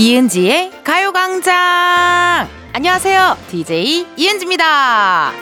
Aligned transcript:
이은지의 0.00 0.84
가요광장! 0.84 2.48
안녕하세요. 2.72 3.36
DJ 3.50 4.06
이은지입니다. 4.16 5.32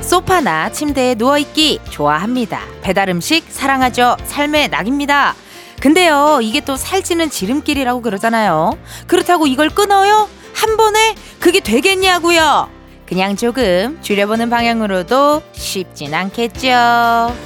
소파나 0.00 0.72
침대에 0.72 1.14
누워있기 1.14 1.78
좋아합니다. 1.90 2.60
배달 2.82 3.08
음식 3.08 3.44
사랑하죠. 3.48 4.16
삶의 4.24 4.70
낙입니다. 4.70 5.36
근데요, 5.80 6.40
이게 6.42 6.60
또 6.60 6.76
살찌는 6.76 7.30
지름길이라고 7.30 8.02
그러잖아요. 8.02 8.76
그렇다고 9.06 9.46
이걸 9.46 9.70
끊어요? 9.70 10.28
한 10.56 10.78
번에 10.78 11.14
그게 11.38 11.60
되겠냐고요? 11.60 12.70
그냥 13.04 13.36
조금 13.36 14.00
줄여보는 14.00 14.48
방향으로도 14.48 15.42
쉽진 15.52 16.14
않겠죠. 16.14 17.36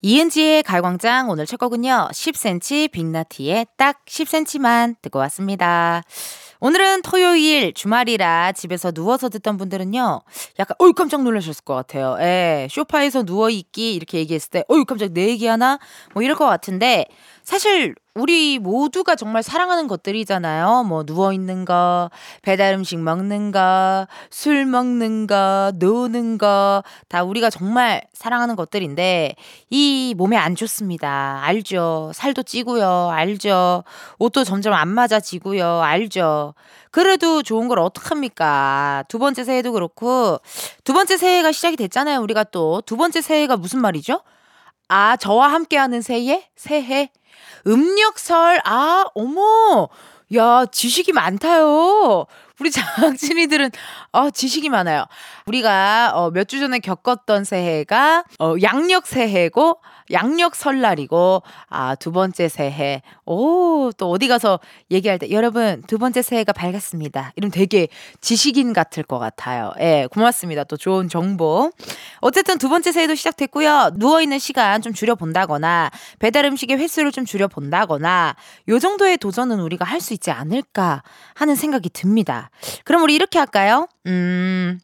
이은지의 0.00 0.62
갈광장 0.62 1.28
오늘 1.28 1.44
첫 1.44 1.58
곡은요. 1.58 2.08
10cm 2.12 2.90
빅나티의 2.90 3.66
딱 3.76 4.04
10cm만 4.06 4.96
듣고 5.02 5.18
왔습니다. 5.20 6.02
오늘은 6.60 7.02
토요일 7.02 7.74
주말이라 7.74 8.52
집에서 8.52 8.90
누워서 8.90 9.28
듣던 9.28 9.58
분들은요. 9.58 10.22
약간 10.58 10.74
어이 10.78 10.92
깜짝 10.92 11.22
놀라셨을 11.22 11.62
것 11.64 11.74
같아요. 11.74 12.16
예. 12.20 12.68
쇼파에서 12.70 13.24
누워 13.24 13.50
있기 13.50 13.94
이렇게 13.94 14.18
얘기했을 14.18 14.48
때 14.50 14.64
어이 14.68 14.84
깜짝 14.84 15.12
내 15.12 15.28
얘기하나? 15.28 15.78
뭐 16.14 16.22
이럴 16.22 16.36
것 16.36 16.46
같은데 16.46 17.04
사실 17.44 17.94
우리 18.14 18.58
모두가 18.58 19.16
정말 19.16 19.42
사랑하는 19.42 19.88
것들이잖아요. 19.88 20.84
뭐 20.84 21.02
누워 21.02 21.32
있는 21.32 21.64
거, 21.64 22.10
배달 22.42 22.74
음식 22.74 22.98
먹는 22.98 23.52
거, 23.52 24.06
술 24.28 24.66
먹는 24.66 25.26
거, 25.26 25.72
노는 25.76 26.36
거, 26.36 26.82
다 27.08 27.22
우리가 27.24 27.48
정말 27.48 28.02
사랑하는 28.12 28.54
것들인데 28.54 29.34
이 29.70 30.14
몸에 30.18 30.36
안 30.36 30.54
좋습니다. 30.56 31.40
알죠. 31.42 32.12
살도 32.14 32.42
찌고요. 32.42 33.08
알죠. 33.10 33.82
옷도 34.18 34.44
점점 34.44 34.74
안 34.74 34.88
맞아지고요. 34.88 35.80
알죠. 35.80 36.52
그래도 36.90 37.42
좋은 37.42 37.66
걸 37.66 37.78
어떡합니까? 37.78 39.04
두 39.08 39.18
번째 39.18 39.42
새해도 39.44 39.72
그렇고 39.72 40.38
두 40.84 40.92
번째 40.92 41.16
새해가 41.16 41.50
시작이 41.52 41.76
됐잖아요. 41.76 42.20
우리가 42.20 42.44
또 42.44 42.82
두 42.84 42.98
번째 42.98 43.22
새해가 43.22 43.56
무슨 43.56 43.80
말이죠? 43.80 44.20
아, 44.88 45.16
저와 45.16 45.48
함께하는 45.52 46.02
새해? 46.02 46.48
새해? 46.56 47.10
음력설, 47.66 48.60
아, 48.64 49.04
어머! 49.14 49.88
야, 50.34 50.64
지식이 50.70 51.12
많다요. 51.12 52.26
우리 52.58 52.70
장진이들은 52.70 53.70
어, 54.12 54.30
지식이 54.30 54.68
많아요. 54.70 55.04
우리가 55.46 56.12
어, 56.14 56.30
몇 56.30 56.44
주 56.48 56.58
전에 56.60 56.78
겪었던 56.78 57.44
새해가 57.44 58.24
어, 58.38 58.54
양력 58.62 59.06
새해고 59.06 59.80
양력 60.12 60.54
설날이고 60.54 61.42
아, 61.68 61.94
두 61.94 62.12
번째 62.12 62.48
새해. 62.48 63.00
오, 63.24 63.90
또 63.96 64.10
어디 64.10 64.28
가서 64.28 64.60
얘기할 64.90 65.18
때 65.18 65.30
여러분, 65.30 65.82
두 65.86 65.96
번째 65.98 66.20
새해가 66.20 66.52
밝았습니다. 66.52 67.32
이러면 67.36 67.50
되게 67.50 67.88
지식인 68.20 68.72
같을 68.74 69.02
것 69.02 69.18
같아요. 69.18 69.72
예, 69.80 70.06
고맙습니다. 70.12 70.64
또 70.64 70.76
좋은 70.76 71.08
정보. 71.08 71.72
어쨌든 72.20 72.58
두 72.58 72.68
번째 72.68 72.92
새해도 72.92 73.14
시작됐고요. 73.14 73.92
누워 73.96 74.20
있는 74.20 74.38
시간 74.38 74.82
좀 74.82 74.92
줄여 74.92 75.14
본다거나 75.14 75.90
배달 76.18 76.44
음식의 76.44 76.76
횟수를 76.78 77.10
좀 77.12 77.24
줄여 77.24 77.48
본다거나 77.48 78.36
요 78.68 78.78
정도의 78.78 79.16
도전은 79.18 79.58
우리가 79.60 79.84
할 79.86 80.02
수 80.02 80.12
있지 80.14 80.32
않을까 80.32 81.04
하는 81.34 81.54
생각이 81.54 81.88
듭니다. 81.90 82.50
그럼 82.84 83.02
우리 83.04 83.14
이렇게 83.14 83.38
할까요? 83.38 83.86
음, 84.06 84.80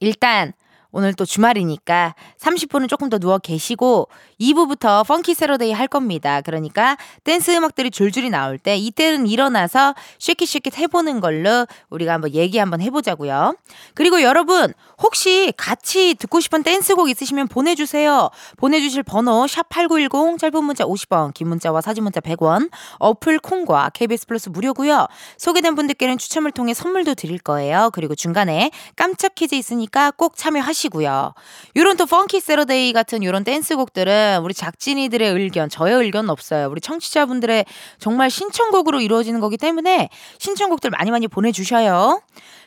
일단 0.00 0.52
오늘 0.92 1.14
또 1.14 1.24
주말이니까 1.24 2.14
30분은 2.38 2.88
조금 2.88 3.08
더 3.08 3.18
누워 3.18 3.38
계시고 3.38 4.08
2부부터 4.40 5.06
Funky 5.06 5.34
Saturday 5.34 5.72
할 5.72 5.88
겁니다. 5.88 6.42
그러니까 6.42 6.96
댄스 7.24 7.50
음악들이 7.52 7.90
줄줄이 7.90 8.28
나올 8.30 8.58
때 8.58 8.76
이때는 8.76 9.26
일어나서 9.26 9.94
shake 10.18 10.39
it 10.39 10.48
shake 10.48 10.69
it 10.69 10.78
해보는 10.78 11.20
걸로 11.20 11.66
우리가 11.88 12.12
한번 12.12 12.34
얘기 12.34 12.58
한번 12.58 12.82
해보자고요. 12.82 13.56
그리고 13.94 14.22
여러분 14.22 14.74
혹시 15.02 15.52
같이 15.56 16.14
듣고 16.14 16.40
싶은 16.40 16.62
댄스곡 16.62 17.08
있으시면 17.08 17.48
보내주세요. 17.48 18.30
보내주실 18.58 19.02
번호 19.02 19.46
샵8910 19.46 20.38
짧은 20.38 20.62
문자 20.62 20.84
50원 20.84 21.32
긴 21.32 21.48
문자와 21.48 21.80
사진 21.80 22.04
문자 22.04 22.20
100원 22.20 22.70
어플 22.98 23.38
콩과 23.38 23.90
KBS 23.94 24.26
플러스 24.26 24.50
무료고요. 24.50 25.06
소개된 25.38 25.74
분들께는 25.74 26.18
추첨을 26.18 26.52
통해 26.52 26.74
선물도 26.74 27.14
드릴 27.14 27.38
거예요. 27.38 27.90
그리고 27.94 28.14
중간에 28.14 28.70
깜짝 28.94 29.34
퀴즈 29.34 29.54
있으니까 29.54 30.10
꼭 30.10 30.36
참여하시고 30.36 30.81
하시고요. 30.82 31.34
요런 31.76 31.96
또 31.96 32.06
Funky 32.06 32.40
Saturday 32.40 32.92
같은 32.92 33.22
요런 33.22 33.44
댄스곡들은 33.44 34.40
우리 34.42 34.54
작진이들의 34.54 35.32
의견, 35.32 35.68
저의 35.68 35.94
의견은 35.94 36.30
없어요. 36.30 36.68
우리 36.68 36.80
청취자분들의 36.80 37.64
정말 37.98 38.30
신청곡으로 38.30 39.00
이루어지는 39.00 39.40
거기 39.40 39.56
때문에 39.56 40.08
신청곡들 40.38 40.90
많이 40.90 41.10
많이 41.10 41.28
보내주셔요. 41.28 42.20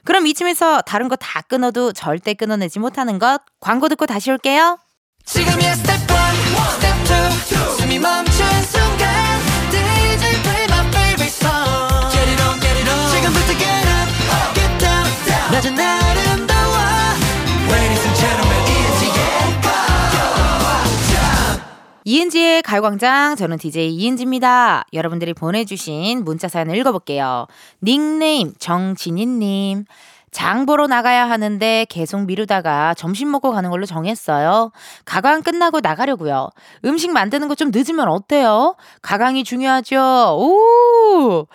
그럼 0.03 0.27
이쯤에서 0.27 0.81
다른 0.81 1.09
거 1.09 1.15
다 1.15 1.41
끊어도 1.41 1.91
절대 1.91 2.33
끊어내지 2.33 2.77
못하는 2.77 3.17
것 3.19 3.41
광고 3.59 3.89
듣고 3.89 4.05
다시 4.05 4.29
올게요. 4.29 4.77
지금이야 5.25 5.73
스텝 5.75 6.01
1, 6.01 6.07
스텝 6.75 7.77
2, 7.77 7.81
숨이 7.81 7.99
멈춘 7.99 8.45
순간. 8.63 9.15
낮은 15.55 15.79
아 15.79 16.04
이은지의 22.07 22.61
가요광장 22.61 23.35
저는 23.35 23.57
DJ 23.57 23.91
이은지입니다. 23.95 24.85
여러분들이 24.93 25.33
보내주신 25.33 26.23
문자 26.23 26.47
사연을 26.47 26.77
읽어볼게요. 26.77 27.47
닉네임 27.81 28.53
정진희님 28.59 29.85
장 30.35 30.65
보러 30.65 30.85
나가야 30.85 31.29
하는데 31.29 31.85
계속 31.87 32.25
미루다가 32.25 32.93
점심 32.95 33.31
먹고 33.31 33.51
가는 33.53 33.69
걸로 33.69 33.85
정했어요. 33.85 34.73
가강 35.05 35.43
끝나고 35.43 35.79
나가려고요. 35.79 36.49
음식 36.83 37.11
만드는 37.11 37.47
거 37.47 37.55
좀 37.55 37.71
늦으면 37.73 38.09
어때요? 38.09 38.75
가강이 39.01 39.45
중요하죠. 39.45 39.97
오! 40.37 41.47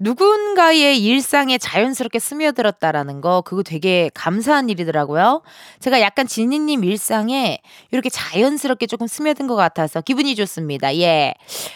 누군가의 0.00 0.98
일상에 1.04 1.58
자연스럽게 1.58 2.18
스며들었다라는 2.18 3.20
거 3.20 3.42
그거 3.42 3.62
되게 3.62 4.10
감사한 4.14 4.70
일이더라고요. 4.70 5.42
제가 5.80 6.00
약간 6.00 6.26
진희님 6.26 6.82
일상에 6.82 7.58
이렇게 7.92 8.08
자연스럽게 8.08 8.86
조금 8.86 9.06
스며든 9.06 9.46
것 9.46 9.54
같아서 9.54 10.00
기분이 10.00 10.34
좋습니다. 10.34 10.96
예. 10.96 11.34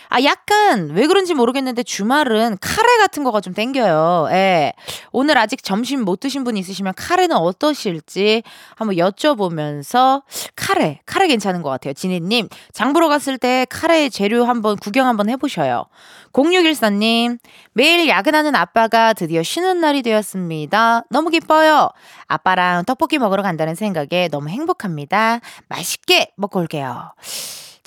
아 0.08 0.22
약간 0.24 0.90
왜 0.94 1.06
그런지 1.06 1.34
모르겠는데 1.34 1.82
주말은 1.82 2.56
카레 2.60 2.96
같은 2.96 3.22
거가 3.22 3.42
좀 3.42 3.52
땡겨요. 3.52 4.28
예. 4.32 4.72
오늘 5.12 5.36
아직 5.36 5.62
점심 5.62 6.04
못 6.04 6.20
드신 6.20 6.37
분 6.44 6.56
있으시면 6.56 6.94
카레는 6.96 7.36
어떠실지 7.36 8.42
한번 8.76 8.96
여쭤보면서 8.96 10.22
카레 10.56 11.00
카레 11.06 11.28
괜찮은 11.28 11.62
것 11.62 11.70
같아요. 11.70 11.94
진희님 11.94 12.48
장 12.72 12.92
보러 12.92 13.08
갔을 13.08 13.38
때 13.38 13.66
카레 13.68 14.08
재료 14.08 14.44
한번 14.44 14.76
구경 14.76 15.06
한번 15.06 15.28
해보셔요. 15.28 15.84
0614님 16.32 17.38
매일 17.72 18.08
야근하는 18.08 18.54
아빠가 18.54 19.12
드디어 19.12 19.42
쉬는 19.42 19.80
날이 19.80 20.02
되었습니다. 20.02 21.04
너무 21.10 21.30
기뻐요. 21.30 21.90
아빠랑 22.26 22.84
떡볶이 22.84 23.18
먹으러 23.18 23.42
간다는 23.42 23.74
생각에 23.74 24.28
너무 24.30 24.48
행복합니다. 24.48 25.40
맛있게 25.68 26.32
먹고 26.36 26.60
올게요. 26.60 27.12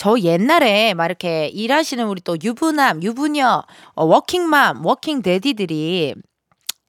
저 0.02 0.18
옛날에 0.20 0.96
막 0.96 1.06
이렇게 1.06 1.46
일하시는 1.50 2.04
우리 2.08 2.22
또 2.22 2.36
유부남, 2.44 3.04
유부녀, 3.04 3.62
어, 3.94 4.04
워킹맘, 4.04 4.84
working 4.84 5.22
daddy들이 5.22 6.16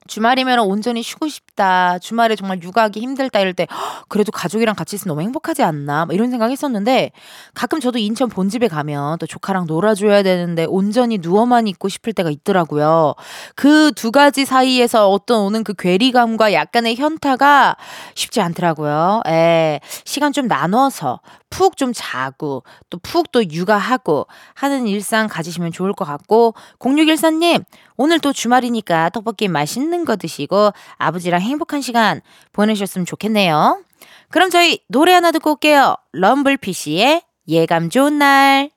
주말이면 0.06 0.60
온전히 0.60 1.02
쉬고 1.02 1.28
싶다. 1.28 1.98
주말에 1.98 2.36
정말 2.36 2.62
육아하기 2.62 3.00
힘들다 3.00 3.40
이럴 3.40 3.54
때 3.54 3.66
그래도 4.08 4.32
가족이랑 4.32 4.74
같이 4.74 4.96
있으면 4.96 5.14
너무 5.14 5.22
행복하지 5.22 5.62
않나 5.62 6.06
이런 6.10 6.30
생각 6.30 6.50
했었는데 6.50 7.12
가끔 7.54 7.80
저도 7.80 7.98
인천 7.98 8.28
본집에 8.28 8.68
가면 8.68 9.18
또 9.18 9.26
조카랑 9.26 9.66
놀아줘야 9.66 10.22
되는데 10.22 10.64
온전히 10.68 11.18
누워만 11.18 11.66
있고 11.68 11.88
싶을 11.88 12.12
때가 12.12 12.30
있더라고요. 12.30 13.14
그 13.54 13.92
두 13.94 14.10
가지 14.10 14.44
사이에서 14.44 15.08
어떤 15.08 15.40
오는 15.42 15.64
그 15.64 15.74
괴리감과 15.74 16.52
약간의 16.52 16.96
현타가 16.96 17.76
쉽지 18.14 18.40
않더라고요. 18.40 19.22
에 19.26 19.80
시간 20.04 20.32
좀 20.32 20.48
나눠서 20.48 21.20
푹 21.52 21.76
좀 21.76 21.92
자고 21.94 22.64
또 22.90 22.98
푹 22.98 23.30
또 23.30 23.48
육아하고 23.48 24.26
하는 24.54 24.86
일상 24.86 25.28
가지시면 25.28 25.70
좋을 25.72 25.92
것 25.92 26.04
같고 26.04 26.54
0614님 26.78 27.64
오늘 27.96 28.18
또 28.18 28.32
주말이니까 28.32 29.10
떡볶이 29.10 29.48
맛있는 29.48 30.04
거 30.04 30.16
드시고 30.16 30.72
아버지랑 30.96 31.40
행복한 31.40 31.80
시간 31.82 32.20
보내셨으면 32.52 33.04
좋겠네요. 33.06 33.82
그럼 34.30 34.50
저희 34.50 34.80
노래 34.88 35.12
하나 35.12 35.30
듣고 35.30 35.52
올게요. 35.52 35.94
럼블피쉬의 36.12 37.22
예감 37.48 37.90
좋은 37.90 38.18
날. 38.18 38.70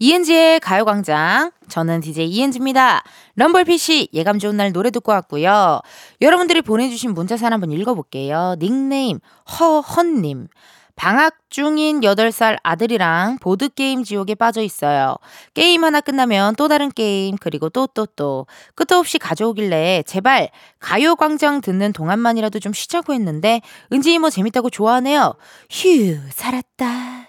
이은지의 0.00 0.60
가요광장. 0.60 1.52
저는 1.68 2.00
DJ 2.00 2.26
이은지입니다. 2.28 3.02
럼블피쉬 3.36 4.08
예감 4.12 4.38
좋은 4.38 4.56
날 4.56 4.72
노래 4.72 4.90
듣고 4.90 5.12
왔고요. 5.12 5.80
여러분들이 6.20 6.62
보내주신 6.62 7.14
문자사 7.14 7.46
한번 7.50 7.70
읽어볼게요. 7.70 8.56
닉네임 8.58 9.20
허헌님. 9.58 10.48
방학 10.96 11.34
중인 11.50 12.02
8살 12.02 12.56
아들이랑 12.62 13.38
보드게임 13.40 14.04
지옥에 14.04 14.34
빠져 14.34 14.62
있어요. 14.62 15.16
게임 15.52 15.84
하나 15.84 16.00
끝나면 16.00 16.54
또 16.56 16.68
다른 16.68 16.90
게임, 16.90 17.36
그리고 17.36 17.68
또, 17.68 17.86
또, 17.86 18.06
또. 18.06 18.46
끝도 18.74 18.96
없이 18.96 19.18
가져오길래 19.18 20.04
제발 20.06 20.50
가요광장 20.78 21.60
듣는 21.60 21.92
동안만이라도 21.92 22.60
좀 22.60 22.72
쉬자고 22.72 23.12
했는데, 23.12 23.60
은지 23.92 24.12
이모 24.14 24.30
재밌다고 24.30 24.70
좋아하네요. 24.70 25.34
휴, 25.70 26.16
살았다. 26.30 27.23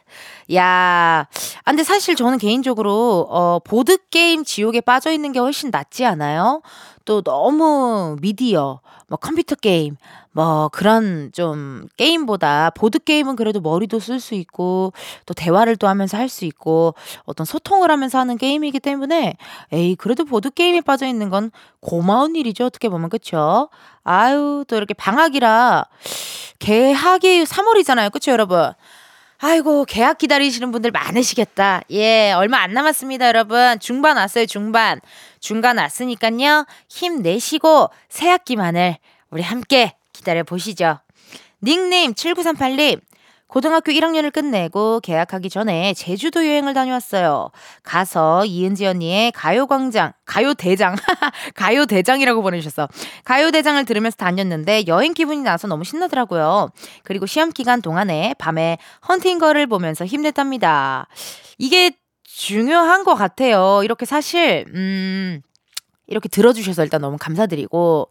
야, 0.53 0.63
아, 0.63 1.27
근데 1.65 1.83
사실 1.83 2.15
저는 2.15 2.37
개인적으로, 2.37 3.27
어, 3.29 3.59
보드 3.63 3.97
게임 4.09 4.43
지옥에 4.43 4.81
빠져 4.81 5.11
있는 5.11 5.31
게 5.31 5.39
훨씬 5.39 5.71
낫지 5.71 6.05
않아요? 6.05 6.61
또 7.05 7.21
너무 7.23 8.15
미디어, 8.21 8.79
뭐 9.07 9.17
컴퓨터 9.17 9.55
게임, 9.55 9.95
뭐 10.31 10.69
그런 10.71 11.31
좀 11.33 11.87
게임보다 11.97 12.71
보드 12.75 12.99
게임은 12.99 13.35
그래도 13.35 13.59
머리도 13.61 13.99
쓸 13.99 14.19
수 14.19 14.33
있고 14.35 14.91
또 15.25 15.33
대화를 15.33 15.77
또 15.77 15.87
하면서 15.87 16.17
할 16.17 16.27
수 16.29 16.43
있고 16.45 16.93
어떤 17.23 17.45
소통을 17.45 17.89
하면서 17.91 18.19
하는 18.19 18.37
게임이기 18.37 18.79
때문에 18.81 19.37
에이 19.71 19.95
그래도 19.95 20.25
보드 20.25 20.49
게임에 20.49 20.81
빠져 20.81 21.05
있는 21.07 21.29
건 21.29 21.51
고마운 21.79 22.35
일이죠 22.35 22.65
어떻게 22.65 22.89
보면. 22.89 23.09
그쵸? 23.09 23.69
아유 24.03 24.65
또 24.67 24.75
이렇게 24.75 24.93
방학이라 24.95 25.85
개학이 26.59 27.43
3월이잖아요. 27.45 28.11
그쵸 28.11 28.31
여러분 28.31 28.73
아이고 29.45 29.85
개학 29.85 30.17
기다리시는 30.17 30.71
분들 30.71 30.89
많으시겠다 30.89 31.81
예 31.91 32.31
얼마 32.31 32.61
안 32.61 32.73
남았습니다 32.73 33.27
여러분 33.27 33.79
중반 33.79 34.17
왔어요 34.17 34.47
중반 34.47 34.99
중간 35.39 35.77
왔으니까요 35.77 36.65
힘내시고 36.89 37.89
새 38.09 38.27
학기만을 38.29 38.97
우리 39.29 39.43
함께 39.43 39.93
기다려 40.13 40.43
보시죠. 40.43 40.99
닉네임 41.61 42.13
7938님. 42.13 43.01
고등학교 43.47 43.91
1학년을 43.91 44.33
끝내고 44.33 44.99
개학하기 45.01 45.49
전에 45.49 45.93
제주도 45.93 46.45
여행을 46.45 46.73
다녀왔어요. 46.73 47.51
가서 47.83 48.43
이은지 48.45 48.85
언니의 48.85 49.31
가요광장, 49.33 50.13
가요대장, 50.25 50.95
가요대장이라고 51.55 52.41
보내주셨어. 52.41 52.87
가요대장을 53.23 53.85
들으면서 53.85 54.17
다녔는데 54.17 54.85
여행 54.87 55.13
기분이 55.13 55.41
나서 55.41 55.67
너무 55.67 55.83
신나더라고요. 55.83 56.69
그리고 57.03 57.25
시험 57.27 57.51
기간 57.51 57.81
동안에 57.81 58.33
밤에 58.39 58.77
헌팅걸을 59.07 59.67
보면서 59.67 60.05
힘냈답니다. 60.05 61.07
이게 61.57 61.91
중요한 62.23 63.03
것 63.03 63.15
같아요. 63.15 63.81
이렇게 63.83 64.05
사실, 64.05 64.65
음, 64.73 65.41
이렇게 66.07 66.27
들어주셔서 66.27 66.83
일단 66.83 66.99
너무 67.01 67.17
감사드리고, 67.17 68.09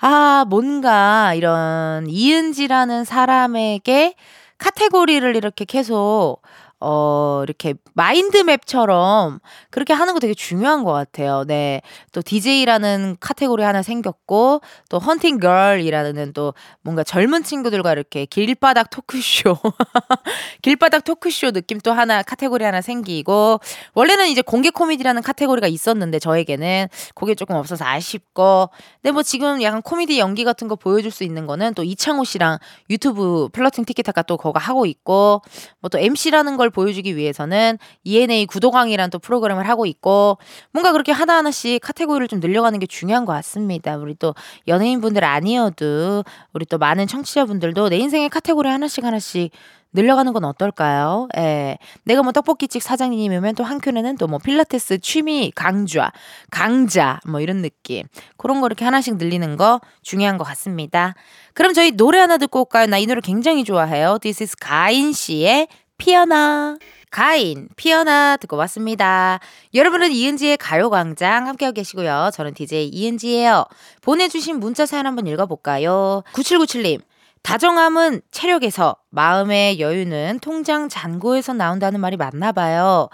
아, 0.00 0.44
뭔가 0.48 1.32
이런 1.34 2.06
이은지라는 2.08 3.04
사람에게 3.04 4.14
카테고리를 4.58 5.36
이렇게 5.36 5.64
계속 5.64 6.40
어, 6.78 7.40
이렇게 7.42 7.74
마인드맵처럼 7.94 9.40
그렇게 9.70 9.94
하는 9.94 10.12
거 10.12 10.20
되게 10.20 10.34
중요한 10.34 10.84
것 10.84 10.92
같아요. 10.92 11.44
네. 11.46 11.80
또 12.12 12.20
DJ라는 12.20 13.16
카테고리 13.18 13.62
하나 13.62 13.82
생겼고, 13.82 14.60
또 14.90 14.98
헌팅 14.98 15.40
걸이라는 15.40 16.34
또 16.34 16.52
뭔가 16.82 17.02
젊은 17.02 17.42
친구들과 17.42 17.92
이렇게 17.92 18.26
길바닥 18.26 18.90
토크쇼, 18.90 19.56
길바닥 20.62 21.04
토크쇼 21.04 21.52
느낌 21.52 21.80
또 21.80 21.92
하나 21.92 22.22
카테고리 22.22 22.62
하나 22.62 22.82
생기고, 22.82 23.58
원래는 23.94 24.28
이제 24.28 24.42
공개 24.42 24.68
코미디라는 24.70 25.22
카테고리가 25.22 25.66
있었는데 25.68 26.18
저에게는 26.18 26.88
그게 27.14 27.34
조금 27.34 27.56
없어서 27.56 27.86
아쉽고, 27.86 28.68
근데 29.02 29.12
뭐 29.12 29.22
지금 29.22 29.62
약간 29.62 29.80
코미디 29.80 30.18
연기 30.18 30.44
같은 30.44 30.68
거 30.68 30.76
보여줄 30.76 31.10
수 31.10 31.24
있는 31.24 31.46
거는 31.46 31.72
또 31.74 31.82
이창호 31.82 32.24
씨랑 32.24 32.58
유튜브 32.90 33.48
플러팅 33.52 33.86
티키타카 33.86 34.22
또 34.22 34.36
그거 34.36 34.58
하고 34.58 34.84
있고, 34.84 35.40
뭐 35.80 35.88
또 35.88 35.98
MC라는 35.98 36.56
걸 36.56 36.65
보여주기 36.70 37.16
위해서는 37.16 37.78
ENA 38.04 38.46
구도강이라는 38.46 39.10
또 39.10 39.18
프로그램을 39.18 39.68
하고 39.68 39.86
있고 39.86 40.38
뭔가 40.72 40.92
그렇게 40.92 41.12
하나하나씩 41.12 41.80
카테고리를 41.82 42.28
좀 42.28 42.40
늘려가는 42.40 42.78
게 42.78 42.86
중요한 42.86 43.24
것 43.24 43.32
같습니다. 43.34 43.96
우리 43.96 44.14
또 44.14 44.34
연예인분들 44.68 45.24
아니어도 45.24 46.24
우리 46.52 46.66
또 46.66 46.78
많은 46.78 47.06
청취자분들도 47.06 47.88
내 47.88 47.96
인생의 47.98 48.28
카테고리 48.30 48.68
하나씩 48.68 49.04
하나씩 49.04 49.50
늘려가는 49.92 50.34
건 50.34 50.44
어떨까요? 50.44 51.28
예. 51.38 51.78
내가 52.04 52.22
뭐 52.22 52.30
떡볶이집 52.32 52.82
사장님이면 52.82 53.54
또 53.54 53.64
한켠에는 53.64 54.16
또 54.18 54.26
뭐 54.26 54.38
필라테스 54.38 54.98
취미 54.98 55.50
강좌, 55.54 56.12
강자, 56.50 57.20
뭐 57.26 57.40
이런 57.40 57.62
느낌. 57.62 58.02
그런 58.36 58.60
거 58.60 58.66
이렇게 58.66 58.84
하나씩 58.84 59.16
늘리는 59.16 59.56
거 59.56 59.80
중요한 60.02 60.36
것 60.36 60.44
같습니다. 60.44 61.14
그럼 61.54 61.72
저희 61.72 61.92
노래 61.92 62.18
하나 62.18 62.36
듣고 62.36 62.60
올까요? 62.60 62.86
나 62.86 62.98
이 62.98 63.06
노래 63.06 63.20
굉장히 63.22 63.64
좋아해요. 63.64 64.18
This 64.20 64.42
is 64.42 64.56
가인 64.56 65.12
씨의 65.12 65.68
피어나. 65.98 66.76
가인, 67.10 67.68
피어나 67.76 68.36
듣고 68.36 68.56
왔습니다. 68.56 69.38
여러분은 69.74 70.12
이은지의 70.12 70.58
가요광장 70.58 71.46
함께하고 71.46 71.74
계시고요. 71.74 72.30
저는 72.34 72.52
DJ 72.54 72.88
이은지예요. 72.88 73.64
보내주신 74.02 74.60
문자 74.60 74.84
사연 74.86 75.06
한번 75.06 75.26
읽어볼까요? 75.26 76.22
9797님. 76.32 77.00
다정함은 77.42 78.22
체력에서, 78.32 78.96
마음의 79.10 79.78
여유는 79.78 80.40
통장 80.42 80.88
잔고에서 80.88 81.52
나온다는 81.52 82.00
말이 82.00 82.16
맞나 82.16 82.50
봐요. 82.50 83.08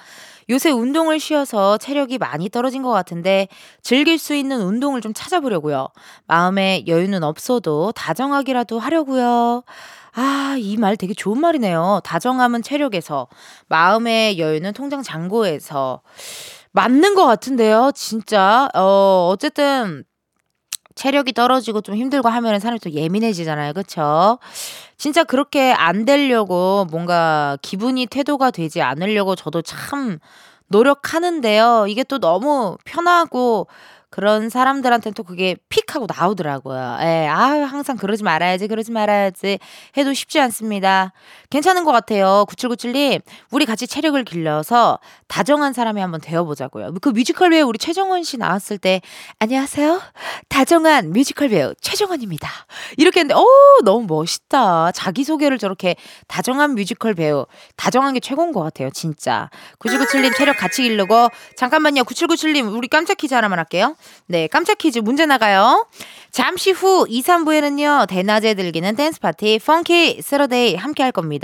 요새 0.51 0.71
운동을 0.71 1.21
쉬어서 1.21 1.79
체력이 1.79 2.19
많이 2.19 2.49
떨어진 2.49 2.83
것 2.83 2.91
같은데 2.91 3.49
즐길 3.83 4.19
수 4.19 4.35
있는 4.35 4.61
운동을 4.61 5.01
좀 5.01 5.13
찾아보려고요. 5.15 5.89
마음의 6.27 6.87
여유는 6.89 7.23
없어도 7.23 7.93
다정하기라도 7.93 8.79
하려고요. 8.79 9.63
아, 10.15 10.57
이 10.59 10.77
말 10.77 10.97
되게 10.97 11.15
좋은 11.15 11.41
말이네요. 11.41 12.01
다정함은 12.05 12.63
체력에서, 12.63 13.29
마음의 13.69 14.39
여유는 14.39 14.73
통장 14.75 15.03
잔고에서. 15.03 16.03
맞는 16.73 17.15
것 17.15 17.27
같은데요, 17.27 17.93
진짜. 17.95 18.69
어, 18.75 19.29
어쨌든, 19.33 20.05
체력이 20.95 21.33
떨어지고 21.33 21.81
좀 21.83 21.97
힘들고 21.97 22.29
하면 22.29 22.61
사람이 22.61 22.81
또 22.81 22.91
예민해지잖아요. 22.93 23.73
그쵸? 23.75 24.39
진짜 24.99 25.25
그렇게 25.25 25.73
안 25.73 26.05
되려고 26.05 26.87
뭔가 26.91 27.59
기분이 27.63 28.07
태도가 28.07 28.51
되지 28.53 28.83
않으려고 28.83 29.37
저도 29.37 29.63
참 29.63 30.19
노력하는데요. 30.69 31.87
이게 31.89 32.05
또 32.05 32.19
너무 32.19 32.79
편하고 32.85 33.69
그런 34.13 34.51
사람들한테는 34.51 35.15
또 35.15 35.23
그게 35.23 35.57
픽 35.71 35.95
하고 35.95 36.07
나오더라고요. 36.07 36.99
예, 37.01 37.27
아 37.29 37.37
항상 37.65 37.97
그러지 37.97 38.23
말아야지, 38.23 38.69
그러지 38.69 38.93
말아야지 38.93 39.59
해도 39.97 40.13
쉽지 40.13 40.39
않습니다. 40.39 41.15
괜찮은 41.53 41.85
것 41.85 41.93
같아요. 41.93 42.47
9797님, 42.49 43.21
우리 43.51 43.67
같이 43.67 43.87
체력을 43.87 44.25
길러서 44.25 44.99
다정한 45.29 45.75
사람이 45.75 46.01
한번 46.01 46.19
되어보자고요. 46.23 46.95
그 47.03 47.11
뮤지컬 47.11 47.51
배우 47.51 47.69
우리 47.69 47.77
최정원 47.79 48.23
씨 48.23 48.39
나왔을 48.39 48.79
때, 48.79 49.03
안녕하세요. 49.39 50.01
다정한 50.49 51.11
뮤지컬 51.13 51.51
배우 51.51 51.75
최정원입니다. 51.83 52.49
이렇게 52.97 53.21
했는데, 53.21 53.39
오, 53.39 53.47
너무 53.85 54.07
멋있다. 54.07 54.93
자기소개를 54.93 55.59
저렇게 55.59 55.97
다정한 56.27 56.75
뮤지컬 56.75 57.13
배우, 57.13 57.45
다정한 57.77 58.15
게 58.15 58.21
최고인 58.21 58.53
것 58.53 58.63
같아요. 58.63 58.89
진짜. 58.89 59.51
9797님 59.79 60.35
체력 60.35 60.57
같이 60.57 60.81
길르고, 60.81 61.29
잠깐만요. 61.59 62.05
9797님, 62.05 62.75
우리 62.75 62.89
깜짝 62.89 63.19
퀴즈 63.19 63.35
하나만 63.35 63.59
할게요. 63.59 63.95
네, 64.27 64.47
깜짝 64.47 64.79
퀴즈 64.79 65.01
문제 65.01 65.27
나가요. 65.27 65.87
잠시 66.31 66.71
후 66.71 67.05
2, 67.11 67.21
3부에는요, 67.21 68.09
대낮에 68.09 68.55
즐기는 68.55 68.97
댄스 68.97 69.21
파티, 69.21 69.59
Funky 69.59 70.23
Saturday 70.23 70.77
함께 70.77 71.03
할 71.03 71.13
겁니다. 71.13 71.42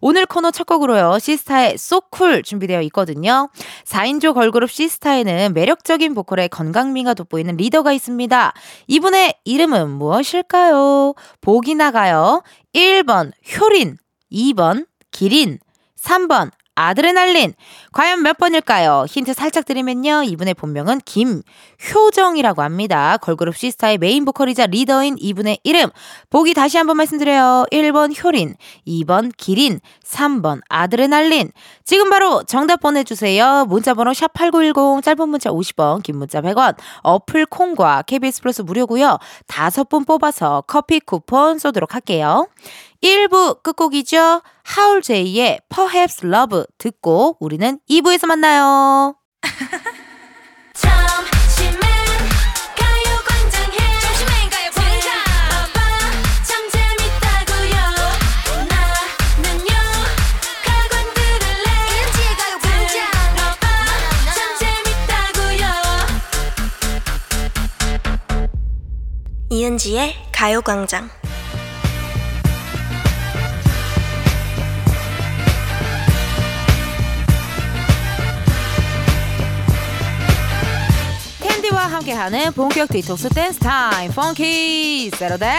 오늘 0.00 0.26
코너 0.26 0.50
첫 0.50 0.66
곡으로요, 0.66 1.18
시스타의 1.18 1.78
So 1.78 1.99
Cool 1.99 2.42
준비되어 2.42 2.80
있거든요. 2.82 3.48
4인조 3.84 4.34
걸그룹 4.34 4.70
시스타에는 4.70 5.52
매력적인 5.54 6.14
보컬의 6.14 6.48
건강미가 6.48 7.14
돋보이는 7.14 7.56
리더가 7.56 7.92
있습니다. 7.92 8.52
이분의 8.86 9.34
이름은 9.44 9.90
무엇일까요? 9.90 11.14
보기 11.40 11.74
나가요. 11.74 12.42
1번 12.74 13.32
효린, 13.58 13.96
2번 14.30 14.86
기린, 15.10 15.58
3번 15.98 16.50
아드레날린. 16.74 17.54
과연 17.92 18.22
몇 18.22 18.38
번일까요? 18.38 19.04
힌트 19.08 19.34
살짝 19.34 19.64
드리면요. 19.64 20.22
이분의 20.24 20.54
본명은 20.54 21.00
효정이라고 21.94 22.62
합니다. 22.62 23.16
걸그룹 23.18 23.56
시스타의 23.56 23.98
메인 23.98 24.24
보컬이자 24.24 24.66
리더인 24.66 25.16
이분의 25.18 25.60
이름. 25.64 25.90
보기 26.30 26.54
다시 26.54 26.78
한번 26.78 26.96
말씀드려요. 26.96 27.66
1번 27.70 28.12
효린, 28.22 28.54
2번 28.86 29.32
기린, 29.36 29.80
3번 30.04 30.60
아드레날린. 30.68 31.52
지금 31.84 32.08
바로 32.08 32.42
정답 32.44 32.80
보내주세요. 32.80 33.66
문자번호 33.68 34.12
샵8910, 34.12 35.02
짧은 35.02 35.28
문자 35.28 35.50
50원, 35.50 36.02
긴 36.02 36.16
문자 36.16 36.40
100원, 36.40 36.76
어플 37.02 37.46
콩과 37.46 38.02
KBS 38.02 38.40
플러스 38.40 38.62
무료고요. 38.62 39.18
다섯 39.46 39.88
분 39.88 40.04
뽑아서 40.04 40.64
커피 40.66 41.00
쿠폰 41.00 41.58
쏘도록 41.58 41.94
할게요. 41.94 42.46
1부 43.02 43.62
끝곡이죠. 43.62 44.42
하울 44.64 45.02
제이의 45.02 45.60
Perhaps 45.68 46.26
Love 46.26 46.64
듣고 46.78 47.36
우리는 47.40 47.78
2부에서 47.90 48.26
만나요. 48.26 49.16
이은지의 69.52 70.14
가요광장 70.32 71.10
텐디와 81.72 81.86
함께하는 81.86 82.52
본격 82.52 82.88
디톡스 82.90 83.30
댄스 83.30 83.58
타임 83.58 84.12
Funky 84.12 85.10
Saturday 85.16 85.50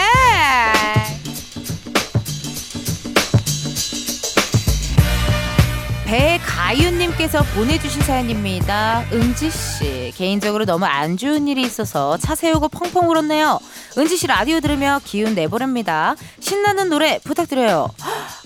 배가윤님께서 6.06 7.42
보내주신 7.56 8.02
사연입니다. 8.04 9.04
은지씨, 9.12 10.14
개인적으로 10.16 10.66
너무 10.66 10.86
안 10.86 11.18
좋은 11.18 11.48
일이 11.48 11.64
있어서 11.64 12.18
차 12.18 12.36
세우고 12.36 12.70
펑펑 12.70 13.10
울었네요. 13.10 13.60
은지씨 13.98 14.28
라디오 14.28 14.60
들으며 14.60 15.02
기운 15.04 15.34
내보렵니다. 15.34 16.16
신나는 16.40 16.90
노래 16.90 17.20
부탁드려요. 17.24 17.90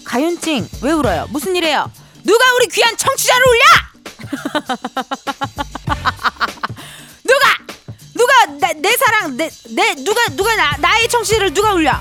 가윤찡, 0.05 0.67
왜 0.83 0.91
울어요? 0.93 1.27
무슨 1.29 1.55
일이에요? 1.55 1.91
누가 2.23 2.45
우리 2.55 2.67
귀한 2.67 2.95
청취자를 2.95 3.45
울려! 3.45 3.61
내, 9.77 9.93
내 9.93 10.03
누가 10.03 10.25
누가 10.35 10.55
나, 10.55 10.75
나의 10.79 11.07
청취자를 11.07 11.53
누가 11.53 11.73
울려? 11.73 11.93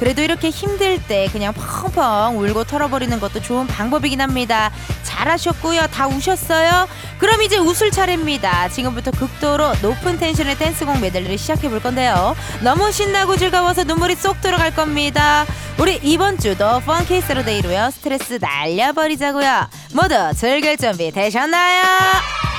그래도 0.00 0.20
이렇게 0.22 0.50
힘들 0.50 1.00
때 1.06 1.28
그냥 1.30 1.52
펑펑 1.52 2.40
울고 2.40 2.64
털어버리는 2.64 3.20
것도 3.20 3.40
좋은 3.40 3.66
방법이긴 3.66 4.20
합니다. 4.20 4.72
잘하셨고요. 5.04 5.86
다 5.88 6.08
우셨어요? 6.08 6.88
그럼 7.18 7.42
이제 7.42 7.58
웃을 7.58 7.90
차례입니다. 7.90 8.70
지금부터 8.70 9.10
극도로 9.12 9.74
높은 9.82 10.18
텐션의 10.18 10.56
댄스곡 10.56 11.00
메들리를 11.00 11.36
시작해 11.38 11.68
볼 11.68 11.80
건데요. 11.80 12.34
너무 12.62 12.90
신나고 12.90 13.36
즐거워서 13.36 13.84
눈물이 13.84 14.16
쏙 14.16 14.40
들어갈 14.40 14.74
겁니다. 14.74 15.44
우리 15.78 16.00
이번 16.02 16.38
주도 16.38 16.80
세러데이로요. 17.20 17.90
스트레스 17.92 18.38
날려버리자고요. 18.40 19.68
모두 19.92 20.14
즐길 20.34 20.78
준비 20.78 21.12
되셨나요? 21.12 22.49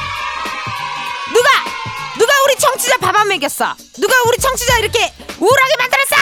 누가 2.22 2.34
우리 2.46 2.56
청취자 2.56 2.98
밥 2.98 3.16
안 3.16 3.28
먹였어? 3.28 3.75
누가 4.00 4.13
우리 4.28 4.38
청취자 4.38 4.78
이렇게 4.78 5.12
우울하게 5.40 5.74
만들었어? 5.80 6.16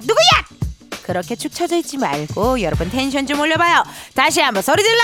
누구야? 0.00 1.02
그렇게 1.02 1.34
축 1.34 1.52
처져 1.52 1.76
있지 1.78 1.96
말고 1.98 2.60
여러분 2.62 2.88
텐션 2.90 3.26
좀 3.26 3.40
올려봐요. 3.40 3.82
다시 4.14 4.40
한번 4.40 4.62
소리 4.62 4.84
질러! 4.84 5.00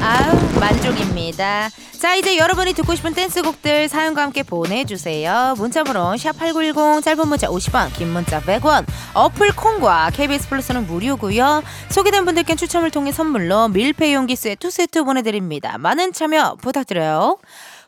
아우 0.00 0.58
만족입니다. 0.58 1.68
자 2.04 2.16
이제 2.16 2.36
여러분이 2.36 2.74
듣고 2.74 2.94
싶은 2.94 3.14
댄스곡들 3.14 3.88
사연과 3.88 4.20
함께 4.20 4.42
보내주세요. 4.42 5.54
문자번호 5.56 6.12
샵8910 6.12 7.02
짧은 7.02 7.26
문자 7.26 7.48
50원 7.48 7.94
긴 7.94 8.10
문자 8.10 8.42
100원 8.42 8.84
어플 9.14 9.56
콩과 9.56 10.10
KBS 10.12 10.50
플러스는 10.50 10.86
무료고요. 10.86 11.62
소개된 11.88 12.26
분들께 12.26 12.56
추첨을 12.56 12.90
통해 12.90 13.10
선물로 13.10 13.68
밀폐 13.68 14.12
용기 14.12 14.36
세트 14.36 14.68
세트 14.68 15.04
보내드립니다. 15.04 15.78
많은 15.78 16.12
참여 16.12 16.58
부탁드려요. 16.60 17.38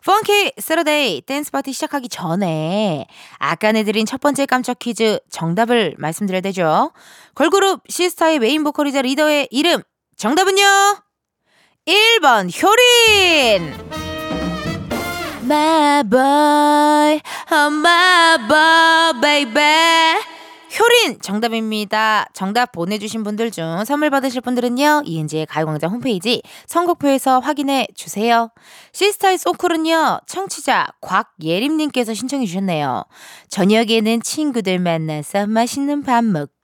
Funky 0.06 0.52
Saturday 0.62 1.20
댄스 1.20 1.50
파티 1.50 1.74
시작하기 1.74 2.08
전에 2.08 3.06
아까 3.36 3.72
내드린 3.72 4.06
첫 4.06 4.22
번째 4.22 4.46
깜짝 4.46 4.78
퀴즈 4.78 5.20
정답을 5.28 5.94
말씀드려야 5.98 6.40
되죠. 6.40 6.90
걸그룹 7.34 7.82
시스타의 7.90 8.38
메인 8.38 8.64
보컬이자 8.64 9.02
리더의 9.02 9.48
이름 9.50 9.82
정답은요? 10.16 10.64
1번 11.86 12.50
효린 12.62 14.05
My 15.46 16.02
boy, 16.02 17.20
oh 17.52 17.70
my 17.70 18.36
boy, 18.48 19.20
baby 19.20 20.16
효린 20.76 21.20
정답입니다. 21.20 22.26
정답 22.32 22.72
보내주신 22.72 23.22
분들 23.22 23.52
중 23.52 23.84
선물 23.84 24.10
받으실 24.10 24.40
분들은요. 24.40 25.02
이은지의 25.06 25.46
가요광장 25.46 25.92
홈페이지 25.92 26.42
선곡표에서 26.66 27.38
확인해 27.38 27.86
주세요. 27.94 28.50
시스타의 28.92 29.38
소쿨은요. 29.38 30.20
청취자 30.26 30.88
곽예림님께서 31.00 32.12
신청해 32.12 32.44
주셨네요. 32.46 33.04
저녁에는 33.48 34.22
친구들 34.22 34.80
만나서 34.80 35.46
맛있는 35.46 36.02
밥 36.02 36.24
먹고 36.24 36.55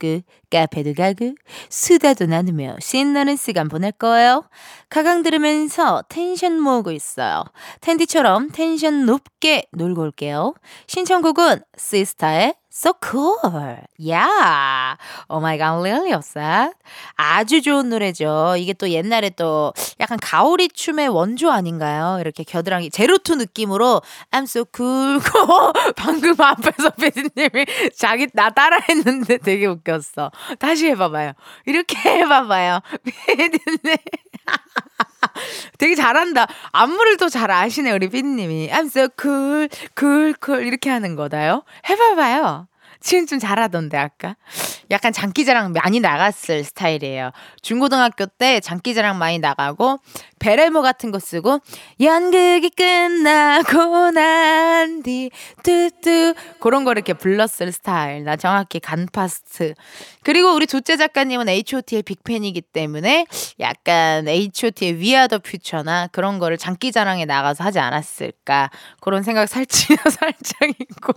카페도 0.50 0.94
가고 0.94 1.34
수다도 1.68 2.26
나누며 2.26 2.76
신나는 2.80 3.36
시간 3.36 3.68
보낼 3.68 3.92
거예요. 3.92 4.44
가강 4.90 5.22
들으면서 5.22 6.02
텐션 6.08 6.60
모으고 6.60 6.92
있어요. 6.92 7.44
텐디처럼 7.80 8.50
텐션 8.50 9.06
높게 9.06 9.64
놀고 9.72 10.02
올게요. 10.02 10.54
신청곡은 10.86 11.62
시스타의 11.76 12.54
So 12.74 12.94
cool. 13.04 13.36
Yeah. 13.98 14.96
Oh 15.28 15.40
my 15.40 15.58
god, 15.58 15.82
really 15.82 16.10
upset. 16.14 16.72
아주 17.16 17.60
좋은 17.60 17.90
노래죠. 17.90 18.54
이게 18.56 18.72
또 18.72 18.88
옛날에 18.88 19.28
또 19.28 19.74
약간 20.00 20.18
가오리 20.18 20.70
춤의 20.70 21.08
원조 21.08 21.50
아닌가요? 21.50 22.18
이렇게 22.18 22.44
겨드랑이 22.44 22.88
제로투 22.88 23.36
느낌으로 23.36 24.00
I'm 24.30 24.44
so 24.44 24.64
cool. 24.74 25.20
방금 25.96 26.34
앞에서 26.40 26.88
배디님이 26.96 27.66
자기 27.94 28.28
나 28.32 28.48
따라 28.48 28.78
했는데 28.88 29.36
되게 29.36 29.66
웃 29.66 29.84
겼어. 29.92 30.30
다시 30.58 30.86
해봐봐요. 30.88 31.32
이렇게 31.66 31.96
해봐봐요. 32.08 32.80
배디님. 33.04 33.96
되게 35.78 35.94
잘한다. 35.94 36.46
안무를 36.72 37.16
또 37.16 37.28
잘 37.28 37.50
아시네, 37.50 37.92
우리 37.92 38.08
삐님이. 38.08 38.70
I'm 38.70 38.86
so 38.86 39.08
cool, 39.20 39.68
cool, 39.98 40.34
cool. 40.44 40.66
이렇게 40.66 40.90
하는 40.90 41.16
거다요. 41.16 41.62
해봐봐요. 41.88 42.68
지금 43.00 43.26
좀 43.26 43.38
잘하던데, 43.40 43.96
아까. 43.96 44.36
약간 44.90 45.12
장기자랑 45.12 45.72
많이 45.72 45.98
나갔을 45.98 46.62
스타일이에요. 46.62 47.30
중고등학교 47.62 48.26
때 48.26 48.60
장기자랑 48.60 49.18
많이 49.18 49.38
나가고, 49.38 49.98
베레모 50.42 50.82
같은 50.82 51.12
거 51.12 51.20
쓰고, 51.20 51.60
연극이 52.00 52.68
끝나고 52.70 54.10
난 54.10 55.02
뒤, 55.04 55.30
뚜뚜, 55.62 56.34
그런 56.58 56.82
거 56.82 56.90
이렇게 56.90 57.12
불렀을 57.12 57.70
스타일. 57.70 58.24
나 58.24 58.34
정확히 58.34 58.80
간파스트. 58.80 59.74
그리고 60.24 60.52
우리 60.52 60.66
둘째 60.66 60.96
작가님은 60.96 61.48
H.O.T의 61.48 62.02
빅팬이기 62.02 62.60
때문에 62.60 63.26
약간 63.60 64.26
H.O.T의 64.26 64.98
위아더 64.98 65.38
퓨처나 65.38 66.08
그런 66.08 66.40
거를 66.40 66.58
장기자랑에 66.58 67.24
나가서 67.24 67.62
하지 67.62 67.78
않았을까. 67.78 68.70
그런 69.00 69.22
생각 69.22 69.48
살짝, 69.48 69.96
살짝 70.10 70.70
있고. 70.80 71.12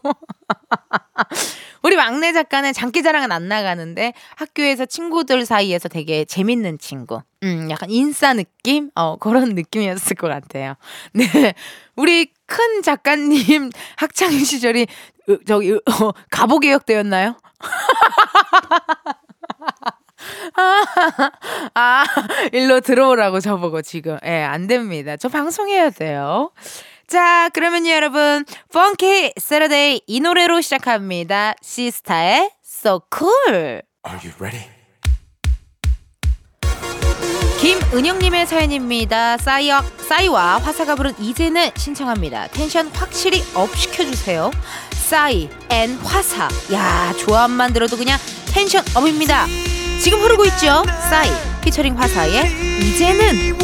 우리 1.81 1.95
막내 1.95 2.31
작가는 2.31 2.73
장기자랑은 2.73 3.31
안 3.31 3.47
나가는데 3.47 4.13
학교에서 4.35 4.85
친구들 4.85 5.45
사이에서 5.45 5.87
되게 5.87 6.25
재밌는 6.25 6.77
친구. 6.79 7.21
음, 7.45 7.69
약간 7.69 7.89
인싸 7.91 8.33
느낌? 8.33 8.89
어, 8.95 9.17
그런 9.17 9.49
느낌이었을 9.49 10.15
것 10.15 10.27
같아요. 10.27 10.75
네. 11.13 11.53
우리 11.95 12.31
큰 12.47 12.81
작가님 12.81 13.69
학창 13.97 14.31
시절이 14.31 14.87
저기 15.45 15.73
어, 15.73 16.11
가보개혁되었나요? 16.31 17.37
아, 20.55 20.83
아, 21.75 22.05
일로 22.51 22.79
들어오라고 22.79 23.39
저보고 23.39 23.81
지금. 23.81 24.17
예, 24.25 24.41
안 24.41 24.67
됩니다. 24.67 25.17
저 25.17 25.29
방송해야 25.29 25.91
돼요. 25.91 26.51
자, 27.07 27.49
그러면 27.53 27.85
여러분, 27.87 28.45
펑키 28.73 29.33
세러데이 29.39 30.01
이 30.07 30.19
노래로 30.19 30.61
시작합니다. 30.61 31.53
시스타의 31.61 32.51
So 32.65 33.01
Cool. 33.15 33.81
Are 34.07 34.19
you 34.23 34.33
ready? 34.39 34.74
김은영님의 37.65 38.45
사연입니다. 38.45 39.37
싸이와, 39.37 39.81
싸이와 40.07 40.59
화사가 40.59 40.93
부른 40.93 41.13
이제는 41.17 41.71
신청합니다. 41.75 42.45
텐션 42.49 42.91
확실히 42.93 43.43
up 43.55 43.75
시켜주세요. 43.75 44.51
싸이 44.91 45.49
and 45.71 45.95
화사. 45.97 46.47
야 46.73 47.11
조합만 47.17 47.73
들어도 47.73 47.97
그냥 47.97 48.19
텐션 48.53 48.83
up입니다. 48.93 49.47
지금 49.99 50.21
흐르고 50.21 50.45
있죠? 50.45 50.83
싸이 51.09 51.27
피처링 51.63 51.97
화사의 51.97 52.51
이제는 52.81 53.57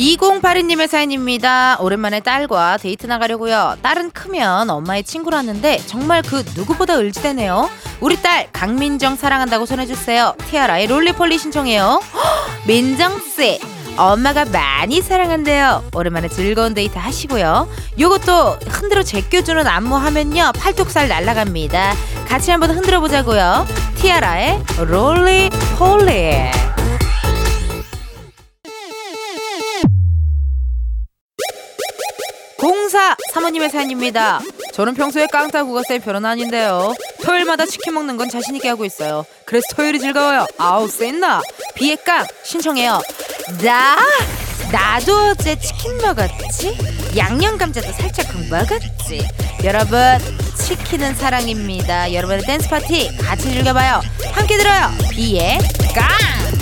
2082님의 0.00 0.88
사연입니다. 0.88 1.76
오랜만에 1.78 2.20
딸과 2.20 2.78
데이트 2.78 3.06
나가려고요. 3.06 3.76
딸은 3.82 4.12
크면 4.12 4.70
엄마의 4.70 5.04
친구라는데 5.04 5.76
정말 5.86 6.22
그 6.22 6.42
누구보다 6.56 6.96
의지되네요. 6.96 7.68
우리 8.00 8.20
딸 8.22 8.48
강민정 8.50 9.16
사랑한다고 9.16 9.66
전해주세요. 9.66 10.34
티아라의 10.48 10.86
롤리폴리 10.86 11.36
신청해요. 11.36 12.00
민정씨 12.66 13.60
엄마가 13.98 14.46
많이 14.46 15.02
사랑한대요. 15.02 15.90
오랜만에 15.94 16.28
즐거운 16.28 16.72
데이트 16.72 16.96
하시고요. 16.96 17.68
요것도 17.98 18.58
흔들어 18.68 19.02
제껴주는 19.02 19.66
안무 19.66 19.96
하면요. 19.96 20.52
팔뚝살 20.58 21.08
날라갑니다. 21.08 21.94
같이 22.26 22.50
한번 22.50 22.70
흔들어 22.70 23.00
보자고요. 23.00 23.66
티아라의 23.96 24.62
롤리폴리. 24.78 26.69
사 33.30 33.40
사모님의 33.40 33.70
사연입니다. 33.70 34.40
저는 34.72 34.94
평소에 34.94 35.26
깡따 35.28 35.62
국어쌤 35.64 36.00
별은 36.02 36.24
아닌데요. 36.26 36.94
토요일마다 37.22 37.64
치킨 37.64 37.94
먹는 37.94 38.16
건 38.16 38.28
자신있게 38.28 38.68
하고 38.68 38.84
있어요. 38.84 39.24
그래서 39.44 39.66
토요일이 39.74 40.00
즐거워요. 40.00 40.46
아우 40.58 40.88
쎄나 40.88 41.40
비의 41.74 41.96
깡 42.04 42.26
신청해요. 42.44 43.00
나 43.62 43.96
나도 44.72 45.30
어제 45.30 45.58
치킨 45.58 45.96
먹었지. 45.98 46.76
양념 47.16 47.56
감자도 47.56 47.92
살짝 47.92 48.26
먹었지. 48.50 49.26
여러분 49.64 49.98
치킨은 50.56 51.14
사랑입니다. 51.14 52.12
여러분의 52.12 52.44
댄스 52.44 52.68
파티 52.68 53.16
같이 53.18 53.52
즐겨봐요. 53.52 54.00
함께 54.32 54.56
들어요. 54.56 54.90
비의 55.10 55.58
깡. 55.94 56.59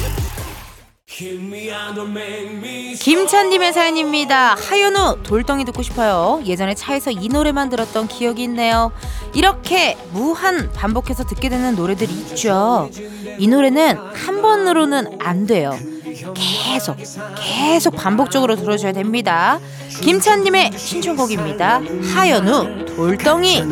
김찬님의 3.00 3.72
사연입니다. 3.72 4.54
하연우 4.54 5.24
돌덩이 5.24 5.64
듣고 5.64 5.82
싶어요. 5.82 6.40
예전에 6.46 6.76
차에서 6.76 7.10
이 7.10 7.28
노래만 7.28 7.70
들었던 7.70 8.06
기억이 8.06 8.44
있네요. 8.44 8.92
이렇게 9.34 9.98
무한 10.12 10.72
반복해서 10.72 11.24
듣게 11.24 11.48
되는 11.48 11.74
노래들이 11.74 12.12
있죠. 12.12 12.88
이 13.36 13.48
노래는 13.48 13.96
한 13.96 14.42
번으로는 14.42 15.18
안 15.20 15.48
돼요. 15.48 15.76
계속 16.36 16.96
계속 17.36 17.96
반복적으로 17.96 18.54
들어줘야 18.54 18.92
됩니다. 18.92 19.58
김찬님의 20.00 20.70
신청곡입니다. 20.76 21.80
하연우 22.14 22.86
돌덩이. 22.94 23.62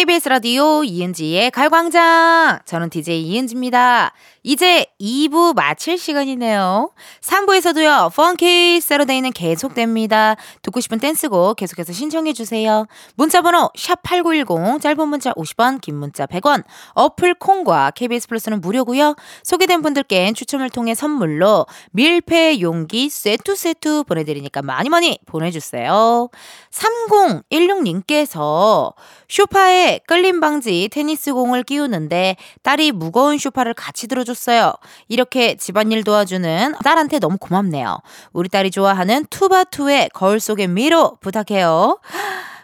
KBS 0.00 0.30
라디오 0.30 0.82
이은지의 0.82 1.50
가요광장. 1.50 2.60
저는 2.64 2.88
DJ 2.88 3.22
이은지입니다. 3.22 4.14
이제 4.42 4.86
2부 5.00 5.54
마칠 5.54 5.98
시간이네요. 5.98 6.90
3부에서도요, 7.20 8.14
펑키 8.14 8.80
세러데이는 8.80 9.32
계속됩니다. 9.32 10.36
듣고 10.62 10.80
싶은 10.80 10.98
댄스곡 10.98 11.56
계속해서 11.56 11.92
신청해주세요. 11.92 12.86
문자번호 13.16 13.70
샵8910, 13.76 14.80
짧은 14.80 15.08
문자 15.08 15.32
50원, 15.32 15.80
긴 15.80 15.96
문자 15.96 16.26
100원, 16.26 16.64
어플 16.94 17.34
콩과 17.34 17.92
KBS 17.92 18.28
플러스는 18.28 18.60
무료고요 18.60 19.14
소개된 19.42 19.82
분들께 19.82 20.32
추첨을 20.32 20.70
통해 20.70 20.94
선물로 20.94 21.66
밀폐 21.92 22.60
용기 22.60 23.10
세트 23.10 23.54
세트 23.54 24.04
보내드리니까 24.04 24.62
많이 24.62 24.88
많이 24.88 25.18
보내주세요. 25.26 26.28
3016님께서 26.70 28.94
쇼파에 29.28 30.00
끌림 30.06 30.40
방지 30.40 30.88
테니스 30.90 31.34
공을 31.34 31.64
끼우는데 31.64 32.36
딸이 32.62 32.92
무거운 32.92 33.38
쇼파를 33.38 33.74
같이 33.74 34.06
들어 34.06 34.24
줬어요. 34.34 34.72
이렇게 35.08 35.56
집안일 35.56 36.04
도와주는 36.04 36.74
딸한테 36.84 37.18
너무 37.18 37.36
고맙네요. 37.38 37.98
우리 38.32 38.48
딸이 38.48 38.70
좋아하는 38.70 39.26
투바투의 39.30 40.10
거울 40.12 40.38
속의 40.40 40.68
미로 40.68 41.16
부탁해요. 41.20 41.98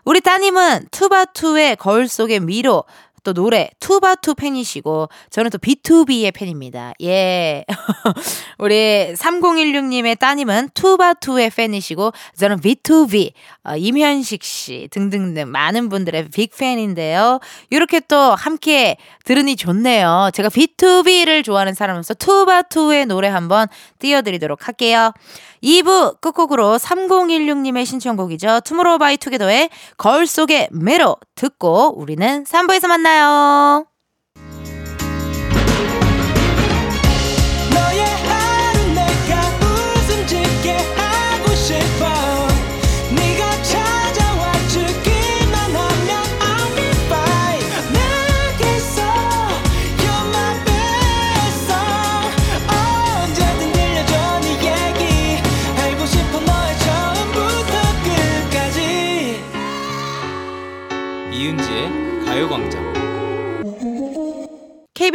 우리 0.04 0.20
따님은 0.20 0.86
투바투의 0.92 1.76
거울 1.76 2.06
속의 2.06 2.40
미로 2.40 2.84
또 3.26 3.32
노래 3.32 3.70
투바투 3.80 4.36
팬이시고 4.36 5.08
저는 5.30 5.50
또 5.50 5.58
B2B의 5.58 6.32
팬입니다. 6.32 6.92
예. 7.02 7.64
우리 8.58 9.12
3016님의 9.14 10.16
따님은 10.16 10.70
투바투의 10.74 11.50
팬이시고 11.50 12.12
저는 12.38 12.60
B2B 12.60 13.32
어, 13.64 13.76
임현식 13.76 14.44
씨 14.44 14.86
등등등 14.92 15.50
많은 15.50 15.88
분들의 15.88 16.28
big 16.28 16.54
fan인데요. 16.54 17.40
이렇게 17.70 17.98
또 17.98 18.16
함께 18.16 18.96
들으니 19.24 19.56
좋네요. 19.56 20.30
제가 20.32 20.48
B2B를 20.48 21.42
좋아하는 21.42 21.74
사람으로서 21.74 22.14
투바투의 22.14 23.06
노래 23.06 23.26
한번 23.26 23.66
띄워드리도록 23.98 24.68
할게요. 24.68 25.12
2부 25.62 26.20
끝곡으로 26.20 26.78
3016님의 26.78 27.86
신청곡이죠. 27.86 28.60
투모로우 28.64 28.98
바이 28.98 29.16
투게더의 29.16 29.70
거울 29.96 30.26
속의 30.26 30.68
미로 30.72 31.16
듣고 31.34 31.98
우리는 31.98 32.44
3부에서 32.44 32.88
만나요. 32.88 33.95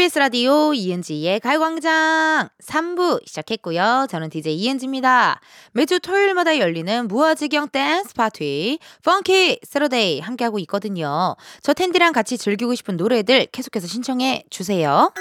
KBS 0.02 0.18
라디오 0.18 0.74
이은지의 0.74 1.40
가요광장 1.42 2.50
3부 2.66 3.22
시작했고요. 3.28 4.08
저는 4.10 4.32
DJ 4.32 4.56
이은지입니다. 4.56 5.40
매주 5.74 6.00
토요일마다 6.00 6.58
열리는 6.58 7.08
무아지경 7.08 7.70
댄스 7.70 8.16
파티 8.16 8.80
funky 9.04 9.60
Saturday 9.62 10.20
함께하고 10.22 10.58
있거든요. 10.62 11.36
저 11.62 11.74
텐디랑 11.76 12.14
같이 12.14 12.40
즐기고 12.40 12.74
싶은 12.74 12.98
노래들 12.98 13.46
계속해서 13.52 13.86
신청해 13.86 14.46
주세요. 14.50 15.14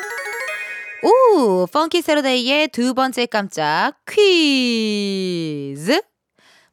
오, 1.03 1.66
funky 1.66 2.00
Saturday의 2.00 2.68
두 2.69 2.95
번째 2.95 3.27
깜짝 3.27 3.93
퀴즈 4.09 6.01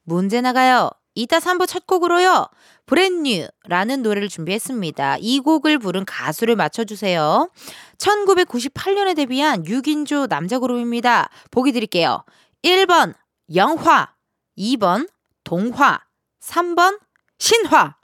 문제 0.03 0.39
나가요. 0.39 0.91
이따 1.13 1.39
3부 1.39 1.67
첫 1.67 1.85
곡으로요. 1.85 2.47
Brand 2.85 3.27
New라는 3.27 4.01
노래를 4.01 4.29
준비했습니다. 4.29 5.17
이 5.19 5.39
곡을 5.39 5.79
부른 5.79 6.05
가수를 6.05 6.55
맞춰주세요. 6.55 7.49
1998년에 7.97 9.15
데뷔한 9.15 9.63
6인조 9.63 10.27
남자 10.27 10.59
그룹입니다. 10.59 11.29
보기 11.51 11.71
드릴게요. 11.71 12.23
1번 12.63 13.13
영화, 13.55 14.13
2번 14.57 15.09
동화, 15.43 15.99
3번 16.41 16.99
신화. 17.39 17.95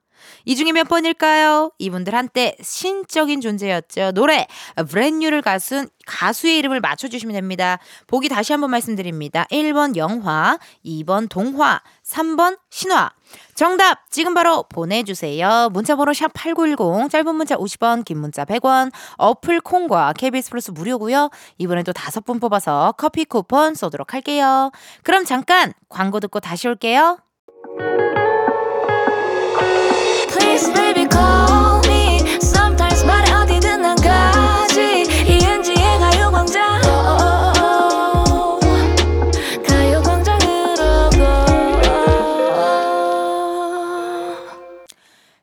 이 0.45 0.55
중에 0.55 0.71
몇 0.71 0.87
번일까요? 0.87 1.71
이분들 1.77 2.13
한때 2.13 2.55
신적인 2.61 3.41
존재였죠. 3.41 4.11
노래 4.11 4.47
브랜뉴를 4.89 5.41
가순 5.41 5.89
가수의 6.05 6.57
이름을 6.57 6.81
맞춰주시면 6.81 7.33
됩니다. 7.33 7.79
보기 8.07 8.27
다시 8.29 8.51
한번 8.51 8.71
말씀드립니다. 8.71 9.45
1번 9.51 9.95
영화, 9.95 10.57
2번 10.85 11.29
동화, 11.29 11.81
3번 12.05 12.57
신화. 12.69 13.11
정답 13.55 14.11
지금 14.11 14.33
바로 14.33 14.63
보내주세요. 14.69 15.69
문자번호 15.71 16.11
샵8910 16.11 17.09
짧은 17.09 17.35
문자 17.35 17.55
50원 17.55 18.03
긴 18.03 18.19
문자 18.19 18.45
100원 18.45 18.91
어플 19.17 19.61
콩과 19.61 20.13
KBS 20.13 20.49
플러스 20.49 20.71
무료고요. 20.71 21.29
이번에도 21.57 21.93
다섯 21.93 22.25
분 22.25 22.39
뽑아서 22.39 22.93
커피 22.97 23.25
쿠폰 23.25 23.75
쏘도록 23.75 24.13
할게요. 24.13 24.71
그럼 25.03 25.25
잠깐 25.25 25.73
광고 25.89 26.19
듣고 26.19 26.39
다시 26.39 26.67
올게요. 26.67 27.17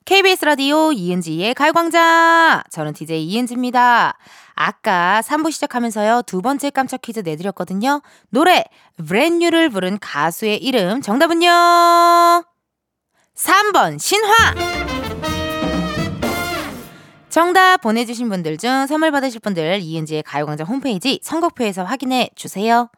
KBS 0.05 0.45
라디오 0.45 0.93
이은지의 0.93 1.55
가요광장. 1.55 2.63
저는 2.71 2.93
DJ 2.93 3.25
이은지입니다. 3.25 4.19
아까 4.55 5.23
3부 5.25 5.51
시작하면서요, 5.51 6.23
두 6.27 6.43
번째 6.43 6.71
깜짝 6.71 7.01
퀴즈 7.01 7.21
내드렸거든요. 7.21 8.03
노래, 8.29 8.65
브랜뉴를 9.07 9.71
부른 9.71 9.99
가수의 9.99 10.59
이름, 10.63 11.01
정답은요? 11.01 12.50
3번, 13.41 13.99
신화! 13.99 14.35
정답 17.31 17.79
보내주신 17.79 18.29
분들 18.29 18.59
중 18.59 18.87
선물 18.87 19.11
받으실 19.13 19.41
분들 19.41 19.81
이은지의 19.81 20.25
가요광장 20.25 20.67
홈페이지 20.67 21.21
선곡표에서 21.23 21.85
확인해 21.85 22.29
주세요. 22.35 22.91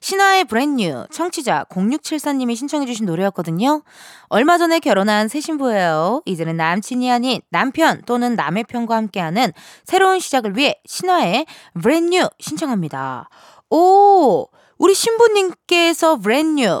신화의 0.00 0.44
브랜뉴 0.44 1.04
청취자 1.12 1.66
0674님이 1.68 2.56
신청해주신 2.56 3.04
노래였거든요. 3.04 3.82
얼마 4.28 4.56
전에 4.56 4.78
결혼한 4.78 5.28
새 5.28 5.40
신부예요. 5.40 6.22
이제는 6.24 6.56
남친이 6.56 7.10
아닌 7.10 7.42
남편 7.50 8.00
또는 8.06 8.36
남의 8.36 8.64
편과 8.64 8.96
함께하는 8.96 9.52
새로운 9.84 10.18
시작을 10.18 10.56
위해 10.56 10.76
신화의 10.86 11.44
Brand 11.82 12.10
New 12.10 12.26
신청합니다. 12.38 13.28
오! 13.68 14.48
우리 14.78 14.94
신부님께서 14.94 16.16
Brand 16.16 16.52
New. 16.52 16.80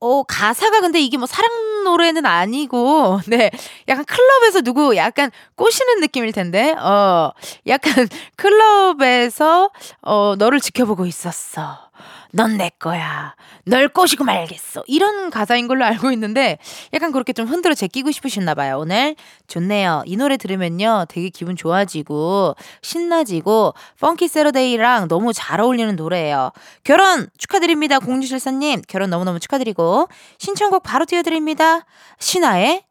어, 0.00 0.22
가사가 0.22 0.80
근데 0.80 1.00
이게 1.00 1.16
뭐 1.16 1.26
사랑 1.26 1.50
노래는 1.84 2.24
아니고, 2.24 3.20
네. 3.26 3.50
약간 3.88 4.04
클럽에서 4.04 4.60
누구 4.62 4.96
약간 4.96 5.30
꼬시는 5.56 6.00
느낌일 6.00 6.32
텐데, 6.32 6.72
어, 6.74 7.32
약간 7.66 8.08
클럽에서, 8.36 9.70
어, 10.02 10.34
너를 10.38 10.60
지켜보고 10.60 11.04
있었어. 11.06 11.87
넌 12.32 12.56
내 12.56 12.70
거야. 12.78 13.34
널 13.64 13.88
꼬시고 13.88 14.24
말겠어. 14.24 14.82
이런 14.86 15.30
가사인 15.30 15.68
걸로 15.68 15.84
알고 15.84 16.10
있는데 16.12 16.58
약간 16.92 17.12
그렇게 17.12 17.32
좀 17.32 17.46
흔들어 17.46 17.74
제끼고 17.74 18.10
싶으셨나 18.10 18.54
봐요. 18.54 18.78
오늘 18.78 19.14
좋네요. 19.46 20.02
이 20.06 20.16
노래 20.16 20.36
들으면요. 20.36 21.06
되게 21.08 21.28
기분 21.28 21.56
좋아지고 21.56 22.56
신나지고 22.82 23.74
펑키 24.00 24.28
세러데이랑 24.28 25.08
너무 25.08 25.32
잘 25.32 25.60
어울리는 25.60 25.94
노래예요. 25.96 26.52
결혼 26.84 27.28
축하드립니다. 27.38 27.98
공주실사님. 27.98 28.82
결혼 28.88 29.10
너무너무 29.10 29.40
축하드리고 29.40 30.08
신청곡 30.38 30.82
바로 30.82 31.04
띄워드립니다. 31.04 31.84
신화의 32.18 32.82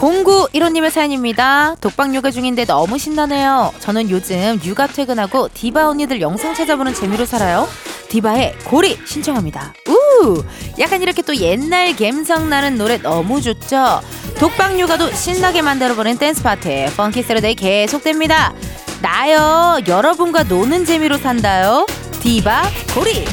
New. 0.00 0.28
0915님의 0.52 0.90
사연입니다. 0.90 1.74
독박 1.80 2.14
육아 2.14 2.30
중인데 2.30 2.64
너무 2.64 2.98
신나네요. 2.98 3.72
저는 3.80 4.10
요즘 4.10 4.60
육아 4.64 4.86
퇴근하고 4.86 5.48
디바 5.52 5.88
언니들 5.88 6.20
영상 6.20 6.54
찾아보는 6.54 6.94
재미로 6.94 7.26
살아요. 7.26 7.68
디바의 8.08 8.54
고리 8.64 8.96
신청합니다. 9.04 9.74
우! 9.88 10.42
약간 10.78 11.02
이렇게 11.02 11.20
또 11.22 11.36
옛날 11.36 11.94
감성 11.96 12.48
나는 12.48 12.78
노래 12.78 12.98
너무 12.98 13.40
좋죠? 13.42 14.00
독박 14.38 14.78
육아도 14.78 15.12
신나게 15.12 15.62
만들어버린 15.62 16.16
댄스 16.16 16.42
파티 16.42 16.86
funky 16.96 17.22
Saturday 17.22 17.54
계속됩니다. 17.56 18.54
나요 19.02 19.78
여러분과 19.86 20.44
노는 20.44 20.84
재미로 20.84 21.18
산다요. 21.18 21.86
디바 22.20 22.62
고리 22.94 23.24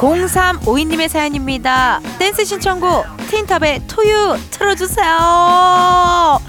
0352님의 0.00 1.08
사연입니다. 1.08 2.00
댄스 2.18 2.44
신청곡 2.46 3.04
틴탑의 3.28 3.82
토유 3.86 4.38
틀어주세요. 4.50 6.40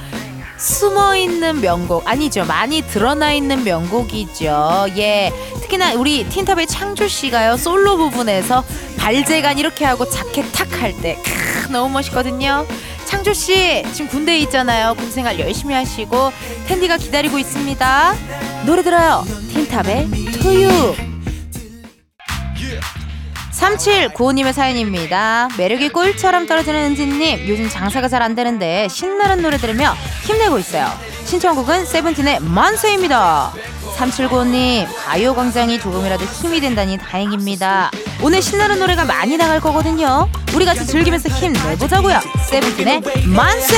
숨어 0.57 1.15
있는 1.17 1.59
명곡 1.59 2.07
아니죠. 2.07 2.45
많이 2.45 2.81
드러나 2.81 3.33
있는 3.33 3.63
명곡이죠. 3.63 4.85
예. 4.97 5.33
특히나 5.61 5.95
우리 5.95 6.23
틴탑의 6.29 6.67
창조 6.67 7.07
씨가요 7.09 7.57
솔로 7.57 7.97
부분에서 7.97 8.63
발재간 8.97 9.57
이렇게 9.57 9.83
하고 9.83 10.09
자켓 10.09 10.51
탁 10.53 10.71
할 10.81 10.93
때 11.01 11.17
너무 11.69 11.89
멋있거든요. 11.91 12.65
창조 13.05 13.33
씨 13.33 13.83
지금 13.91 14.07
군대에 14.07 14.39
있잖아요. 14.39 14.93
군 14.95 15.11
생활 15.11 15.37
열심히 15.39 15.75
하시고 15.75 16.31
텐디가 16.67 16.97
기다리고 16.97 17.37
있습니다. 17.37 18.13
노래 18.65 18.81
들어요. 18.81 19.25
틴탑의 19.53 20.09
토유 20.41 21.10
3795님의 23.61 24.53
사연입니다. 24.53 25.47
매력이 25.57 25.89
꿀처럼 25.89 26.47
떨어지는 26.47 26.91
은지님, 26.91 27.47
요즘 27.47 27.69
장사가 27.69 28.07
잘 28.07 28.21
안 28.21 28.35
되는데 28.35 28.87
신나는 28.87 29.41
노래 29.41 29.57
들으며 29.57 29.95
힘내고 30.23 30.59
있어요. 30.59 30.87
신청곡은 31.25 31.85
세븐틴의 31.85 32.41
만세입니다. 32.41 33.51
3795님, 33.97 34.87
가요광장이 35.05 35.79
조금이라도 35.79 36.23
힘이 36.25 36.59
된다니 36.61 36.99
다행입니다. 36.99 37.89
오늘 38.21 38.43
신나는 38.43 38.77
노래가 38.79 39.05
많이 39.05 39.37
나갈 39.37 39.59
거거든요. 39.59 40.29
우리 40.53 40.65
같이 40.65 40.85
즐기면서 40.85 41.29
힘내보자고요. 41.29 42.19
세븐틴의 42.47 43.01
만세! 43.25 43.75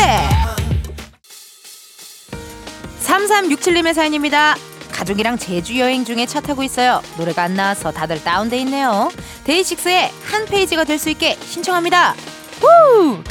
3367님의 3.01 3.93
사연입니다. 3.93 4.55
가족이랑 4.93 5.37
제주 5.37 5.77
여행 5.79 6.05
중에 6.05 6.25
차 6.25 6.39
타고 6.39 6.63
있어요. 6.63 7.01
노래가 7.17 7.43
안 7.43 7.55
나와서 7.55 7.91
다들 7.91 8.23
다운돼 8.23 8.57
있네요. 8.59 9.11
데이식스의 9.43 10.11
한 10.25 10.45
페이지가 10.45 10.83
될 10.85 10.99
수 10.99 11.09
있게 11.09 11.37
신청합니다. 11.45 12.15
후! 12.61 13.21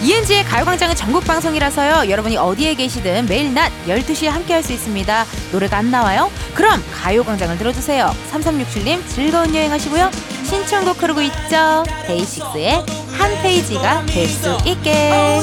이은지의 0.00 0.44
가요광장은 0.44 0.94
전국 0.94 1.24
방송이라서요. 1.24 2.08
여러분이 2.08 2.36
어디에 2.36 2.74
계시든 2.74 3.26
매일 3.26 3.52
낮 3.52 3.72
12시에 3.88 4.28
함께 4.28 4.52
할 4.54 4.62
수 4.62 4.72
있습니다. 4.72 5.24
노래가 5.50 5.76
안 5.78 5.90
나와요? 5.90 6.30
그럼 6.54 6.82
가요광장을 7.02 7.58
들어주세요. 7.58 8.14
3367님 8.32 9.06
즐거운 9.08 9.52
여행 9.56 9.72
하시고요. 9.72 10.10
신청곡 10.44 11.02
흐르고 11.02 11.20
있죠. 11.22 11.82
데이식스의 12.06 12.84
한 13.18 13.42
페이지가 13.42 14.06
될 14.06 14.28
수 14.28 14.56
있게. 14.64 15.42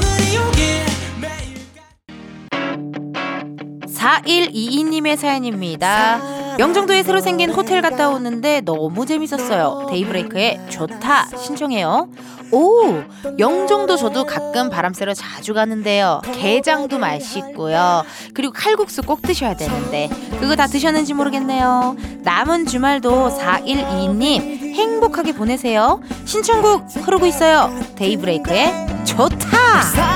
4122님의 4.05 5.17
사연입니다. 5.17 6.21
영종도에 6.59 7.03
새로 7.03 7.19
생긴 7.19 7.49
호텔 7.49 7.81
갔다 7.81 8.09
오는데 8.09 8.61
너무 8.61 9.05
재밌었어요. 9.05 9.87
데이브레이크의 9.89 10.61
좋다 10.69 11.27
신청해요. 11.37 12.07
오, 12.51 13.03
영종도 13.39 13.97
저도 13.97 14.25
가끔 14.25 14.69
바람 14.69 14.93
쐬러 14.93 15.13
자주 15.13 15.53
가는데요. 15.53 16.21
게장도 16.33 16.99
맛있고요. 16.99 18.03
그리고 18.33 18.53
칼국수 18.53 19.01
꼭 19.01 19.21
드셔야 19.21 19.55
되는데 19.55 20.07
그거 20.39 20.55
다 20.55 20.67
드셨는지 20.67 21.13
모르겠네요. 21.13 21.97
남은 22.21 22.67
주말도 22.67 23.37
4122님 23.37 24.75
행복하게 24.75 25.33
보내세요. 25.33 25.99
신청곡 26.25 26.85
흐르고 26.95 27.25
있어요. 27.25 27.73
데이브레이크의 27.95 29.05
좋다. 29.05 30.14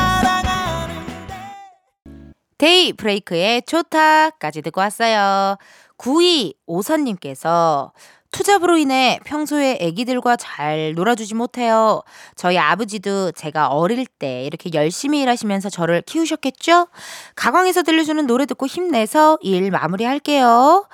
데이 2.60 2.94
브레이크의 2.94 3.64
좋다까지 3.64 4.62
듣고 4.62 4.82
왔어요. 4.82 5.58
9254님께서 5.98 7.92
투잡으로 8.32 8.78
인해 8.78 9.18
평소에 9.24 9.78
애기들과 9.80 10.36
잘 10.36 10.94
놀아주지 10.94 11.36
못해요. 11.36 12.04
저희 12.36 12.58
아버지도 12.58 13.32
제가 13.32 13.70
어릴 13.70 14.06
때 14.06 14.44
이렇게 14.44 14.70
열심히 14.74 15.22
일하시면서 15.22 15.70
저를 15.70 16.02
키우셨겠죠? 16.02 16.90
가광에서 17.36 17.84
들려주는 17.84 18.28
노래 18.28 18.46
듣고 18.46 18.68
힘내서 18.68 19.40
일 19.42 19.72
마무리할게요. 19.72 20.86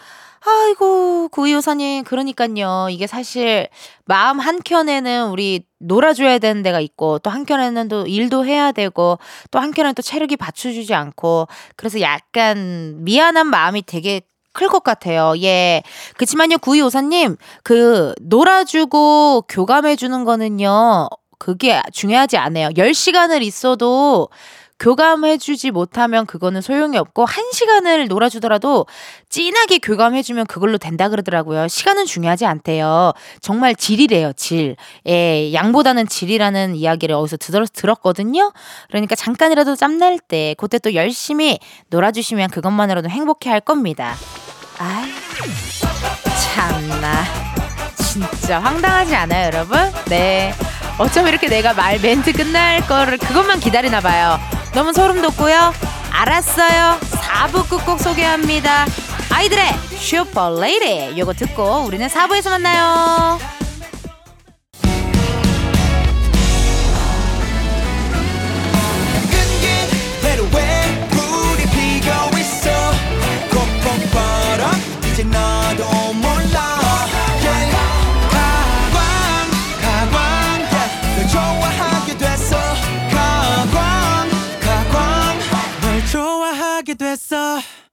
아이고, 0.47 1.29
구이오사님, 1.29 2.03
그러니까요. 2.03 2.87
이게 2.91 3.07
사실 3.07 3.67
마음 4.05 4.39
한켠에는 4.39 5.29
우리 5.29 5.65
놀아줘야 5.79 6.37
되는 6.39 6.61
데가 6.61 6.79
있고, 6.79 7.17
또 7.19 7.29
한켠에는 7.31 7.87
또 7.87 8.05
일도 8.05 8.45
해야 8.45 8.71
되고, 8.71 9.17
또 9.51 9.59
한켠에는 9.59 9.95
또 9.95 10.01
체력이 10.03 10.37
받쳐주지 10.37 10.93
않고, 10.93 11.47
그래서 11.75 11.99
약간 12.01 13.03
미안한 13.03 13.47
마음이 13.47 13.83
되게 13.85 14.21
클 14.53 14.69
것 14.69 14.83
같아요. 14.83 15.33
예. 15.41 15.83
그치만요, 16.17 16.59
구이호사님, 16.59 17.35
그, 17.63 18.13
놀아주고 18.21 19.45
교감해주는 19.49 20.23
거는요, 20.23 21.09
그게 21.39 21.81
중요하지 21.91 22.37
않아요. 22.37 22.69
10시간을 22.77 23.41
있어도 23.41 24.29
교감해주지 24.79 25.71
못하면 25.71 26.25
그거는 26.25 26.61
소용이 26.61 26.97
없고 26.97 27.25
한 27.25 27.43
시간을 27.51 28.07
놀아주더라도 28.07 28.85
진하게 29.29 29.79
교감해주면 29.79 30.47
그걸로 30.47 30.77
된다 30.77 31.09
그러더라고요. 31.09 31.67
시간은 31.67 32.05
중요하지 32.05 32.45
않대요. 32.45 33.13
정말 33.41 33.75
질이래요, 33.75 34.33
질. 34.33 34.75
예, 35.07 35.53
양보다는 35.53 36.07
질이라는 36.07 36.75
이야기를 36.75 37.15
어디서 37.15 37.37
들었, 37.37 37.71
들었 37.73 38.01
거든요. 38.01 38.51
그러니까 38.89 39.15
잠깐이라도 39.15 39.75
짬날 39.75 40.19
때 40.19 40.55
그때 40.57 40.77
또 40.79 40.93
열심히 40.93 41.59
놀아주시면 41.89 42.49
그것만으로도 42.49 43.09
행복해 43.09 43.49
할 43.49 43.61
겁니다. 43.61 44.15
아이, 44.77 45.09
참나. 46.53 47.23
진짜 47.97 48.59
황당하지 48.59 49.15
않아요, 49.15 49.47
여러분? 49.47 49.77
네. 50.09 50.53
어쩜 50.97 51.27
이렇게 51.27 51.47
내가 51.47 51.73
말 51.73 51.99
멘트 51.99 52.31
끝날 52.31 52.85
거를 52.87 53.17
그것만 53.17 53.59
기다리나 53.59 53.99
봐요. 53.99 54.39
너무 54.75 54.91
소름 54.91 55.21
돋고요. 55.21 55.73
알았어요. 56.11 56.99
4부 56.99 57.69
끝곡 57.69 57.97
소개합니다. 57.97 58.85
아이들의 59.31 59.63
Super 59.97 60.64
Lady 60.64 61.17
요거 61.17 61.33
듣고 61.33 61.85
우리는 61.85 62.05
4부에서 62.07 62.49
만나요. 62.49 63.39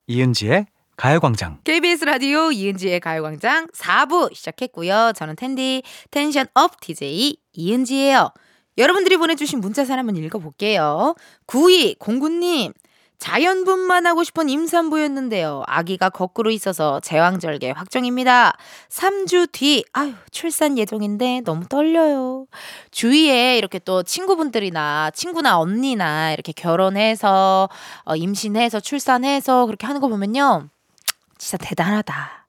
이은지의 0.09 0.66
가요광장. 0.97 1.61
KBS 1.64 2.05
라디오 2.05 2.53
이은지의 2.53 3.01
가요광장 3.01 3.68
4부 3.68 4.35
시작했고요. 4.35 5.12
저는 5.16 5.37
텐디 5.37 5.83
텐션 6.11 6.47
up 6.55 6.81
DJ 6.81 7.38
이은지예요. 7.55 8.31
여러분들이 8.77 9.16
보내주신 9.16 9.61
문자 9.61 9.85
한번 9.99 10.16
읽어볼게요. 10.16 11.14
9209님 11.47 12.75
자연분만 13.22 14.04
하고 14.04 14.24
싶은 14.24 14.48
임산부였는데요. 14.48 15.62
아기가 15.68 16.11
거꾸로 16.11 16.50
있어서 16.50 16.98
제왕절개 16.98 17.70
확정입니다. 17.70 18.56
3주 18.88 19.52
뒤, 19.52 19.85
아유, 19.92 20.12
출산 20.32 20.76
예정인데 20.76 21.42
너무 21.44 21.64
떨려요. 21.68 22.46
주위에 22.90 23.58
이렇게 23.58 23.78
또 23.78 24.02
친구분들이나 24.02 25.12
친구나 25.12 25.61
언니나 25.61 26.32
이렇게 26.32 26.50
결혼해서, 26.50 27.68
어, 28.06 28.16
임신해서 28.16 28.80
출산해서 28.80 29.66
그렇게 29.66 29.87
하는 29.87 30.00
거 30.00 30.08
보면요. 30.08 30.68
진짜 31.38 31.64
대단하다. 31.64 32.46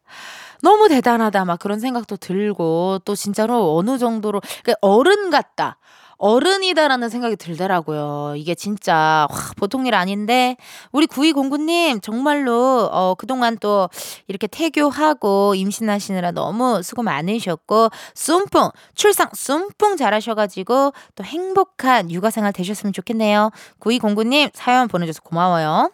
너무 0.63 0.89
대단하다. 0.89 1.45
막 1.45 1.59
그런 1.59 1.79
생각도 1.79 2.17
들고 2.17 2.97
또 3.05 3.13
진짜로 3.13 3.77
어느 3.77 3.99
정도로 3.99 4.41
그러니까 4.63 4.79
어른 4.81 5.29
같다. 5.29 5.77
어른이다라는 6.23 7.09
생각이 7.09 7.35
들더라고요. 7.35 8.35
이게 8.37 8.55
진짜 8.55 9.27
와, 9.29 9.37
보통 9.57 9.85
일 9.85 9.93
아닌데 9.93 10.55
우리 10.93 11.05
9209님 11.05 12.01
정말로 12.01 12.87
어, 12.93 13.13
그동안 13.15 13.57
또 13.59 13.89
이렇게 14.27 14.47
태교하고 14.47 15.53
임신하시느라 15.55 16.31
너무 16.31 16.81
수고 16.81 17.03
많으셨고 17.03 17.89
쏨뽕 18.13 18.71
출산 18.95 19.27
쏨뽕 19.33 19.97
잘하셔가지고 19.97 20.93
또 21.15 21.23
행복한 21.25 22.09
육아생활 22.09 22.53
되셨으면 22.53 22.93
좋겠네요. 22.93 23.51
9209님 23.81 24.51
사연 24.53 24.87
보내줘서 24.87 25.21
고마워요. 25.23 25.91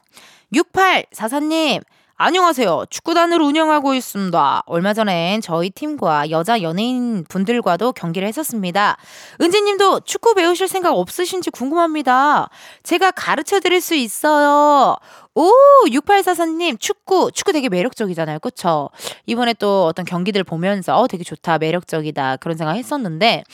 6844님 0.54 1.82
안녕하세요. 2.22 2.88
축구단을 2.90 3.42
운영하고 3.42 3.94
있습니다. 3.94 4.64
얼마 4.66 4.94
전엔 4.94 5.40
저희 5.40 5.70
팀과 5.70 6.32
여자 6.32 6.62
연예인 6.62 7.24
분들과도 7.24 7.94
경기를 7.94 8.28
했었습니다. 8.28 8.98
은지님도 9.40 10.02
축구 10.02 10.34
배우실 10.34 10.68
생각 10.68 10.92
없으신지 10.98 11.50
궁금합니다. 11.50 12.50
제가 12.84 13.12
가르쳐 13.12 13.62
드릴 13.62 13.80
수 13.80 13.96
있어요. 13.96 14.98
오, 15.34 15.50
6844님, 15.86 16.78
축구, 16.78 17.32
축구 17.32 17.54
되게 17.54 17.70
매력적이잖아요. 17.70 18.40
그쵸? 18.40 18.90
이번에 19.26 19.54
또 19.54 19.86
어떤 19.86 20.04
경기들 20.04 20.44
보면서, 20.44 21.00
어, 21.00 21.08
되게 21.08 21.24
좋다, 21.24 21.58
매력적이다, 21.60 22.36
그런 22.42 22.58
생각 22.58 22.74
했었는데, 22.74 23.46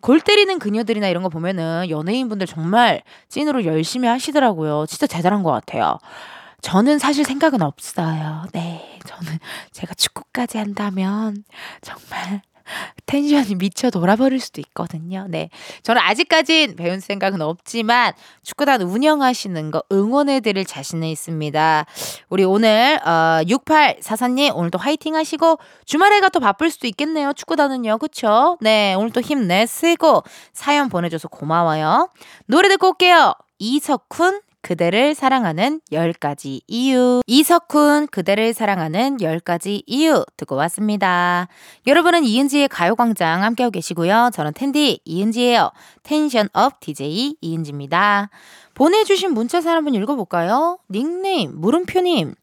골 0.00 0.22
때리는 0.22 0.58
그녀들이나 0.58 1.08
이런 1.08 1.22
거 1.22 1.28
보면은 1.28 1.90
연예인분들 1.90 2.46
정말 2.46 3.02
찐으로 3.28 3.66
열심히 3.66 4.08
하시더라고요. 4.08 4.86
진짜 4.88 5.06
대단한 5.06 5.42
것 5.42 5.50
같아요. 5.50 5.98
저는 6.64 6.98
사실 6.98 7.26
생각은 7.26 7.60
없어요. 7.60 8.46
네. 8.54 8.98
저는 9.04 9.38
제가 9.72 9.92
축구까지 9.92 10.56
한다면 10.56 11.44
정말 11.82 12.40
텐션이 13.04 13.56
미쳐 13.56 13.90
돌아버릴 13.90 14.40
수도 14.40 14.62
있거든요. 14.62 15.26
네. 15.28 15.50
저는 15.82 16.00
아직까진 16.00 16.74
배운 16.76 17.00
생각은 17.00 17.42
없지만 17.42 18.14
축구단 18.44 18.80
운영하시는 18.80 19.70
거 19.72 19.82
응원해 19.92 20.40
드릴 20.40 20.64
자신은 20.64 21.06
있습니다. 21.06 21.84
우리 22.30 22.44
오늘 22.44 22.98
어 23.04 23.42
6844님 23.44 24.56
오늘도 24.56 24.78
화이팅 24.78 25.16
하시고 25.16 25.58
주말에가 25.84 26.30
또 26.30 26.40
바쁠 26.40 26.70
수도 26.70 26.86
있겠네요. 26.86 27.34
축구단은요. 27.34 27.98
그쵸? 27.98 28.56
네. 28.62 28.94
오늘 28.94 29.10
또 29.10 29.20
힘내시고 29.20 30.22
사연 30.54 30.88
보내줘서 30.88 31.28
고마워요. 31.28 32.08
노래 32.46 32.70
듣고 32.70 32.88
올게요. 32.88 33.34
이석훈 33.58 34.40
그대를 34.64 35.14
사랑하는 35.14 35.82
10가지 35.92 36.62
이유. 36.66 37.20
이석훈, 37.26 38.06
그대를 38.06 38.54
사랑하는 38.54 39.18
10가지 39.18 39.82
이유 39.86 40.24
듣고 40.38 40.56
왔습니다. 40.56 41.48
여러분은 41.86 42.24
이은지의 42.24 42.68
가요광장 42.68 43.42
함께하고 43.42 43.70
계시고요. 43.70 44.30
저는 44.32 44.54
텐디 44.54 45.00
이은지예요. 45.04 45.70
텐션업 46.02 46.80
DJ 46.80 47.36
이은지입니다. 47.42 48.30
보내주신 48.72 49.34
문자 49.34 49.60
한번 49.60 49.94
읽어볼까요? 49.94 50.78
닉네임, 50.90 51.60
물음표님. 51.60 52.34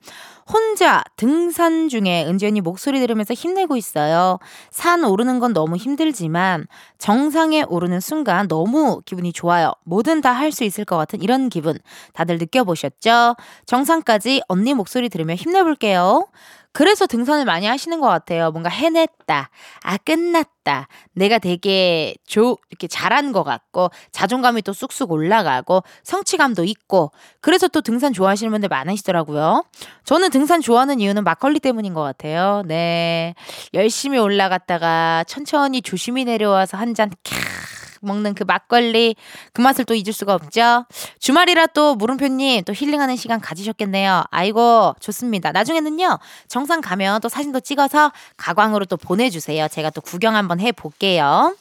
혼자 0.51 1.03
등산 1.15 1.87
중에 1.87 2.25
은지 2.27 2.45
언니 2.45 2.61
목소리 2.61 2.99
들으면서 2.99 3.33
힘내고 3.33 3.77
있어요. 3.77 4.37
산 4.69 5.03
오르는 5.03 5.39
건 5.39 5.53
너무 5.53 5.77
힘들지만 5.77 6.67
정상에 6.97 7.63
오르는 7.63 7.99
순간 8.01 8.47
너무 8.47 9.01
기분이 9.05 9.31
좋아요. 9.33 9.71
뭐든 9.85 10.21
다 10.21 10.33
할 10.33 10.51
수 10.51 10.63
있을 10.65 10.83
것 10.85 10.97
같은 10.97 11.21
이런 11.21 11.49
기분 11.49 11.77
다들 12.13 12.37
느껴보셨죠? 12.37 13.35
정상까지 13.65 14.41
언니 14.47 14.73
목소리 14.73 15.07
들으며 15.09 15.35
힘내볼게요. 15.35 16.27
그래서 16.73 17.05
등산을 17.05 17.45
많이 17.45 17.65
하시는 17.65 17.99
것 17.99 18.07
같아요. 18.07 18.51
뭔가 18.51 18.69
해냈다. 18.69 19.49
아, 19.83 19.97
끝났다. 19.97 20.87
내가 21.13 21.37
되게 21.37 22.15
조, 22.25 22.57
이렇게 22.69 22.87
잘한 22.87 23.31
것 23.31 23.43
같고, 23.43 23.89
자존감이 24.11 24.61
또 24.61 24.71
쑥쑥 24.71 25.11
올라가고, 25.11 25.83
성취감도 26.03 26.63
있고, 26.63 27.11
그래서 27.41 27.67
또 27.67 27.81
등산 27.81 28.13
좋아하시는 28.13 28.51
분들 28.51 28.69
많으시더라고요. 28.69 29.65
저는 30.05 30.29
등산 30.29 30.61
좋아하는 30.61 30.99
이유는 30.99 31.23
막걸리 31.23 31.59
때문인 31.59 31.93
것 31.93 32.01
같아요. 32.03 32.63
네. 32.65 33.35
열심히 33.73 34.17
올라갔다가 34.17 35.25
천천히 35.27 35.81
조심히 35.81 36.25
내려와서 36.25 36.77
한 36.77 36.93
잔, 36.93 37.09
캬. 37.23 37.80
먹는 38.01 38.33
그 38.33 38.43
막걸리 38.43 39.15
그 39.53 39.61
맛을 39.61 39.85
또 39.85 39.93
잊을 39.93 40.13
수가 40.13 40.33
없죠. 40.35 40.85
주말이라 41.19 41.67
또 41.67 41.95
물음표님 41.95 42.63
또 42.65 42.73
힐링하는 42.73 43.15
시간 43.15 43.39
가지셨겠네요. 43.39 44.23
아이고 44.29 44.95
좋습니다. 44.99 45.51
나중에는요 45.51 46.19
정상 46.47 46.81
가면 46.81 47.21
또 47.21 47.29
사진도 47.29 47.59
찍어서 47.59 48.11
가광으로 48.37 48.85
또 48.85 48.97
보내주세요. 48.97 49.67
제가 49.67 49.89
또 49.91 50.01
구경 50.01 50.35
한번 50.35 50.59
해볼게요. 50.59 51.55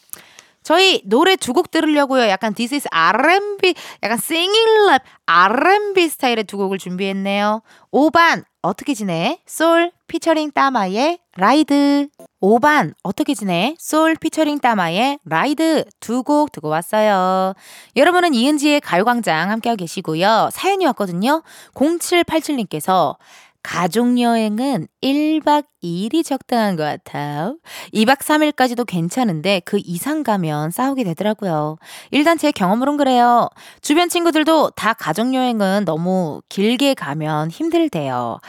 저희 0.63 1.03
노래 1.05 1.37
두 1.37 1.53
곡 1.53 1.71
들으려고요. 1.71 2.29
약간 2.29 2.55
This 2.55 2.75
is 2.75 2.89
R&B, 2.91 3.75
약간 4.03 4.19
singing 4.23 4.71
rap, 4.87 5.05
R&B 5.27 6.09
스타일의 6.09 6.45
두 6.45 6.57
곡을 6.59 6.79
준비했네요. 6.79 7.63
오반 7.93 8.45
어떻게 8.63 8.93
지내? 8.95 9.41
솔 9.47 9.91
피처링 10.07 10.51
따마의 10.53 11.19
Ride. 11.37 12.09
오반 12.43 12.93
어떻게 13.03 13.33
지내? 13.35 13.75
솔 13.79 14.17
피처링 14.17 14.59
따마의 14.61 15.19
Ride 15.25 15.85
두 15.99 16.23
곡 16.23 16.53
듣고 16.53 16.69
왔어요. 16.69 17.55
여러분은 17.97 18.35
이은지의 18.35 18.81
가요광장 18.83 19.51
함께하고 19.51 19.79
계시고요. 19.79 20.51
사연이 20.53 20.85
왔거든요. 20.87 21.43
0787님께서 21.75 23.17
가족여행은 23.63 24.89
1박 25.03 25.67
2일이 25.83 26.25
적당한 26.25 26.77
것 26.77 26.83
같아요. 26.85 27.59
2박 27.93 28.19
3일까지도 28.21 28.87
괜찮은데 28.87 29.61
그 29.65 29.79
이상 29.85 30.23
가면 30.23 30.71
싸우게 30.71 31.05
되더라고요. 31.05 31.77
일단 32.11 32.39
제 32.39 32.53
경험으론 32.53 32.97
그래요. 32.97 33.49
주변 33.83 34.09
친구들도 34.09 34.71
다 34.71 34.95
가족여행은 34.95 35.85
너무 35.85 36.43
길게 36.49 36.95
가면 36.95 37.51
힘들대요. 37.51 38.41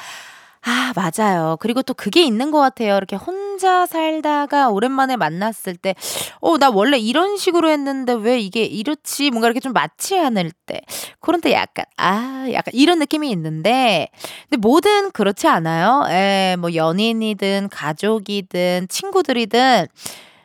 아, 0.63 0.93
맞아요. 0.95 1.57
그리고 1.59 1.81
또 1.81 1.93
그게 1.95 2.23
있는 2.23 2.51
것 2.51 2.59
같아요. 2.59 2.95
이렇게 2.95 3.15
혼자 3.15 3.87
살다가 3.87 4.69
오랜만에 4.69 5.15
만났을 5.17 5.75
때, 5.75 5.95
어, 6.39 6.57
나 6.59 6.69
원래 6.69 6.97
이런 6.99 7.35
식으로 7.37 7.67
했는데 7.69 8.13
왜 8.13 8.39
이게 8.39 8.63
이렇지? 8.63 9.31
뭔가 9.31 9.47
이렇게 9.47 9.59
좀 9.59 9.73
맞지 9.73 10.19
않을 10.19 10.51
때. 10.67 10.81
그런 11.19 11.41
때 11.41 11.51
약간, 11.53 11.85
아, 11.97 12.45
약간 12.51 12.73
이런 12.75 12.99
느낌이 12.99 13.31
있는데, 13.31 14.09
근데 14.49 14.57
뭐든 14.61 15.11
그렇지 15.11 15.47
않아요? 15.47 16.03
에, 16.11 16.55
뭐 16.59 16.75
연인이든 16.75 17.69
가족이든 17.71 18.87
친구들이든, 18.87 19.87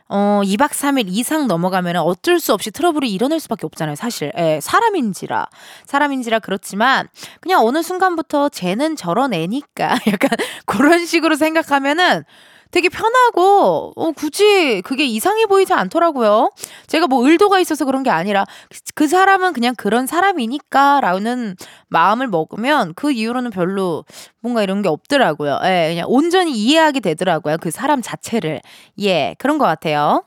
어, 0.09 0.41
2박 0.45 0.71
3일 0.71 1.07
이상 1.09 1.49
넘어가면 1.49 1.97
어쩔 1.97 2.39
수 2.39 2.53
없이 2.53 2.71
트러블이 2.71 3.13
일어날 3.13 3.41
수밖에 3.41 3.67
없잖아요, 3.67 3.97
사실. 3.97 4.33
예, 4.39 4.61
사람인지라. 4.63 5.47
사람인지라 5.87 6.39
그렇지만, 6.39 7.09
그냥 7.41 7.65
어느 7.65 7.83
순간부터 7.83 8.49
쟤는 8.51 8.95
저런 8.97 9.35
애니까, 9.35 9.91
약간 10.07 10.31
그런 10.65 11.05
식으로 11.07 11.35
생각하면은 11.35 12.25
되게 12.77 12.91
편하고, 12.91 13.95
어, 13.97 14.13
굳이 14.13 14.83
그게 14.83 15.07
이상해 15.07 15.47
보이지 15.47 15.73
않더라고요. 15.73 16.51
제가 16.89 17.07
뭐 17.07 17.27
의도가 17.27 17.59
있어서 17.59 17.87
그런 17.87 18.03
게 18.03 18.11
아니라, 18.11 18.45
그 18.95 19.09
사람은 19.09 19.55
그냥 19.55 19.75
그런 19.75 20.07
사람이니까, 20.07 21.01
라는 21.01 21.57
마음을 21.89 22.27
먹으면 22.27 22.93
그 22.95 23.13
이후로는 23.13 23.51
별로 23.51 24.05
뭔가 24.41 24.63
이런 24.63 24.83
게 24.83 24.91
없더라고요. 24.91 25.61
예, 25.65 25.89
그냥 25.93 26.05
온전히 26.07 26.53
이해하게 26.53 27.01
되더라고요. 27.01 27.57
그 27.63 27.71
사람 27.71 28.03
자체를. 28.03 28.61
예, 29.01 29.35
그런 29.39 29.57
것 29.57 29.65
같아요. 29.65 30.23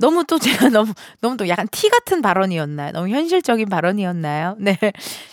너무 0.00 0.24
또 0.24 0.38
제가 0.38 0.68
너무 0.70 0.92
너무 1.20 1.36
또 1.36 1.46
약간 1.48 1.68
T 1.70 1.88
같은 1.88 2.22
발언이었나요? 2.22 2.92
너무 2.92 3.08
현실적인 3.10 3.68
발언이었나요? 3.68 4.56
네. 4.58 4.76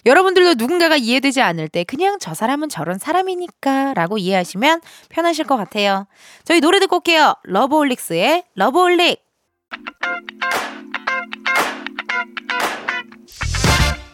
여러분들도 0.06 0.56
누군가가 0.56 0.98
이해되지 0.98 1.42
않을 1.42 1.70
때 1.70 1.84
그냥 1.86 2.18
저 2.20 2.34
사람은 2.34 2.70
저런 2.70 3.00
사람이니까라고 3.00 4.18
이해하시면 4.18 4.82
편하실 5.10 5.46
것 5.46 5.56
같아요. 5.58 6.06
저희 6.44 6.60
노래 6.60 6.80
듣고 6.80 6.98
올게요. 6.98 7.34
러브홀릭스의 7.44 8.44
Loveholic. 8.56 9.26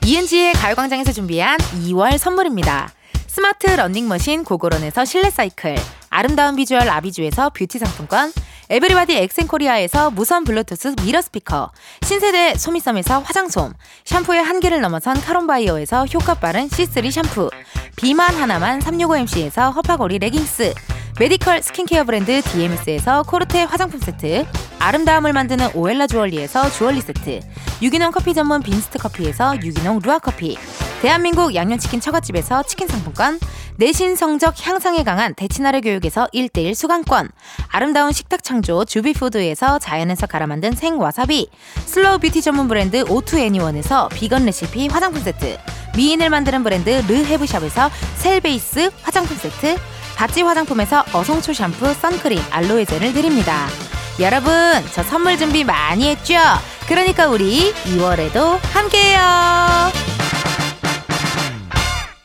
이은지의 0.06 0.54
가요광장에서 0.54 1.14
준비한 1.14 1.58
2월 1.58 2.18
선물입니다. 2.18 2.92
스마트 3.26 3.68
러닝머신 3.68 4.44
고고런에서 4.44 5.06
실내 5.06 5.30
사이클, 5.30 5.76
아름다운 6.14 6.56
비주얼 6.56 6.88
아비주에서 6.88 7.50
뷰티 7.50 7.80
상품권, 7.80 8.32
에브리바디 8.70 9.18
엑센코리아에서 9.18 10.12
무선 10.12 10.44
블루투스 10.44 10.96
미러 11.02 11.20
스피커, 11.24 11.72
신세대 12.04 12.54
소미섬에서 12.56 13.22
화장솜, 13.22 13.74
샴푸의 14.06 14.44
한계를 14.44 14.80
넘어선 14.80 15.20
카론바이오에서 15.20 16.06
효과 16.14 16.36
빠른 16.36 16.70
C3 16.70 17.10
샴푸, 17.10 17.50
비만 17.96 18.36
하나만 18.36 18.80
365MC에서 18.80 19.74
허파고리 19.74 20.20
레깅스, 20.20 20.76
메디컬 21.20 21.64
스킨케어 21.64 22.04
브랜드 22.04 22.44
DMS에서 22.44 23.24
코르테 23.24 23.64
화장품 23.64 24.00
세트, 24.00 24.46
아름다움을 24.78 25.34
만드는 25.34 25.70
오엘라 25.74 26.06
주얼리에서 26.06 26.70
주얼리 26.70 27.02
세트, 27.02 27.40
유기농 27.82 28.12
커피 28.12 28.36
전문 28.36 28.62
빈스트 28.62 29.00
커피에서 29.00 29.56
유기농 29.64 30.02
루아 30.04 30.20
커피, 30.20 30.58
대한민국 31.02 31.56
양념치킨 31.56 32.00
처갓집에서 32.00 32.64
치킨 32.64 32.88
상품권, 32.88 33.40
내신 33.78 34.16
성적 34.16 34.54
향상에 34.66 35.04
강한 35.04 35.34
대치나래 35.34 35.82
교육에서 35.82 36.28
1대1 36.34 36.76
수강권, 36.76 37.30
아름다운 37.70 38.12
식탁 38.12 38.44
창조 38.44 38.86
주비푸드에서 38.86 39.80
자연에서 39.80 40.28
갈아 40.28 40.46
만든 40.46 40.74
생와사비, 40.74 41.50
slow 41.86 42.20
beauty 42.20 42.42
전문 42.42 42.68
브랜드 42.68 43.04
오투애니원에서 43.10 44.10
비건 44.10 44.46
레시피 44.46 44.88
화장품 44.90 45.24
세트, 45.24 45.58
미인을 45.96 46.30
만드는 46.30 46.64
브랜드 46.64 46.90
르헤브샵에서 47.08 47.90
셀베이스 48.18 48.92
화장품 49.02 49.38
세트, 49.38 49.78
바찌 50.16 50.44
화장품에서 50.44 51.04
어성초 51.12 51.54
샴푸, 51.54 51.92
선크림, 51.94 52.40
알로에 52.52 52.86
젤을 52.86 53.14
드립니다. 53.14 53.68
여러분, 54.20 54.54
저 54.94 55.02
선물 55.02 55.38
준비 55.38 55.64
많이 55.64 56.10
했죠? 56.10 56.36
그러니까 56.88 57.28
우리 57.28 57.74
2월에도 57.86 58.60
함께해요. 58.72 60.23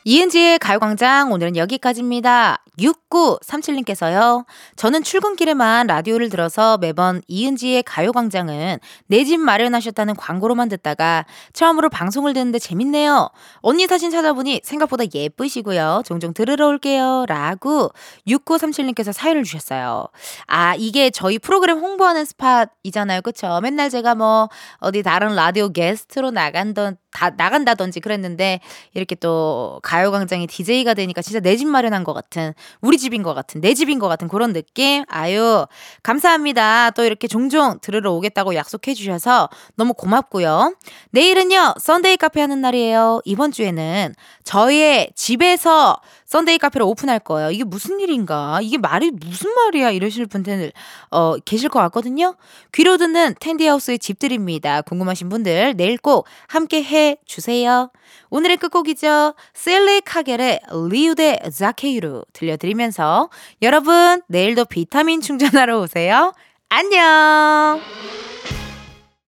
이은지의 0.09 0.59
가요광장 0.61 1.33
오늘은 1.33 1.57
여기까지입니다. 1.59 2.65
6937님께서요. 2.79 4.47
저는 4.77 5.03
출근길에만 5.03 5.87
라디오를 5.87 6.31
들어서 6.31 6.79
매번 6.79 7.21
이은지의 7.29 7.83
가요광장은 7.83 8.79
내 9.09 9.25
집 9.25 9.39
마련하셨다는 9.39 10.17
광고로만 10.17 10.71
듣다가 10.71 11.27
처음으로 11.53 11.91
방송을 11.91 12.33
듣는데 12.33 12.59
재밌네요. 12.59 13.29
언니 13.57 13.87
사진 13.87 14.11
찾아보니 14.11 14.63
생각보다 14.65 15.05
예쁘시고요. 15.13 16.05
종종 16.07 16.33
들으러 16.33 16.69
올게요. 16.69 17.27
라고 17.29 17.91
6937님께서 18.27 19.13
사연을 19.13 19.45
주셨어요. 19.45 20.07
아, 20.47 20.75
이게 20.79 21.11
저희 21.11 21.39
프로그램 21.39 21.81
홍보하는 21.81 22.25
스팟이잖아요. 22.25 23.21
그쵸? 23.21 23.61
맨날 23.61 23.91
제가 23.91 24.15
뭐 24.15 24.49
어디 24.79 25.03
다른 25.03 25.35
라디오 25.35 25.69
게스트로 25.69 26.31
나간던 26.31 26.97
다 27.13 27.31
나간다든지 27.31 28.01
그랬는데 28.01 28.61
이렇게 28.95 29.15
또 29.15 29.81
가요광장의 29.83 30.47
DJ가 30.47 30.95
되니까 30.95 31.23
진짜 31.23 31.41
내 31.41 31.57
집 31.57 31.67
마련한 31.69 32.05
것 32.05 32.13
같은 32.15 32.55
우리 32.81 32.99
집인 32.99 33.23
것 33.23 33.35
같은 33.35 33.61
내 33.61 33.75
집인 33.75 33.99
것 33.99 34.07
같은 34.09 34.29
그런 34.29 34.53
느낌? 34.53 35.05
아유 35.09 35.67
감사합니다. 36.03 36.91
또 36.93 37.05
이렇게 37.05 37.27
종종 37.29 37.79
들으러 37.81 38.13
오겠다고 38.13 38.55
약속해 38.55 38.95
주셔서 38.95 39.49
너무 39.77 39.95
고맙고요. 39.95 40.75
내일은요 41.11 41.75
Sunday 41.81 42.17
카페 42.17 42.41
하는 42.41 42.61
날이에요. 42.61 43.21
이번 43.25 43.53
주에는 43.53 44.15
저의 44.45 45.11
집에서 45.15 46.01
Sunday 46.29 46.59
카페를 46.59 46.87
오픈할 46.87 47.19
거예요 47.21 47.51
이게 47.51 47.65
무슨 47.65 48.01
일인가 48.01 48.61
이게 48.63 48.79
말이 48.79 49.11
무슨 49.11 49.51
말이야 49.53 49.91
이러실 49.91 50.27
분들 50.27 50.73
어 51.11 51.37
계실 51.39 51.69
것 51.69 51.81
같거든요 51.81 52.37
귀로 52.73 52.97
듣는 52.97 53.35
텐디하우스의 53.41 53.99
집들입니다 53.99 54.83
궁금하신 54.83 55.29
분들 55.29 55.75
내일 55.77 55.99
꼭 55.99 56.27
함께 56.47 56.83
해 56.83 57.17
주세요 57.25 57.91
오늘의 58.31 58.59
끝곡이죠. 58.59 59.35
셀리 59.55 60.01
카겔의 60.03 60.61
리우데 60.91 61.41
자케이루 61.53 62.25
들려드리면서 62.33 63.31
여러분 63.63 64.23
내일도 64.29 64.65
비타민 64.65 65.21
충전하러 65.21 65.81
오세요. 65.81 66.33
안녕! 66.69 67.81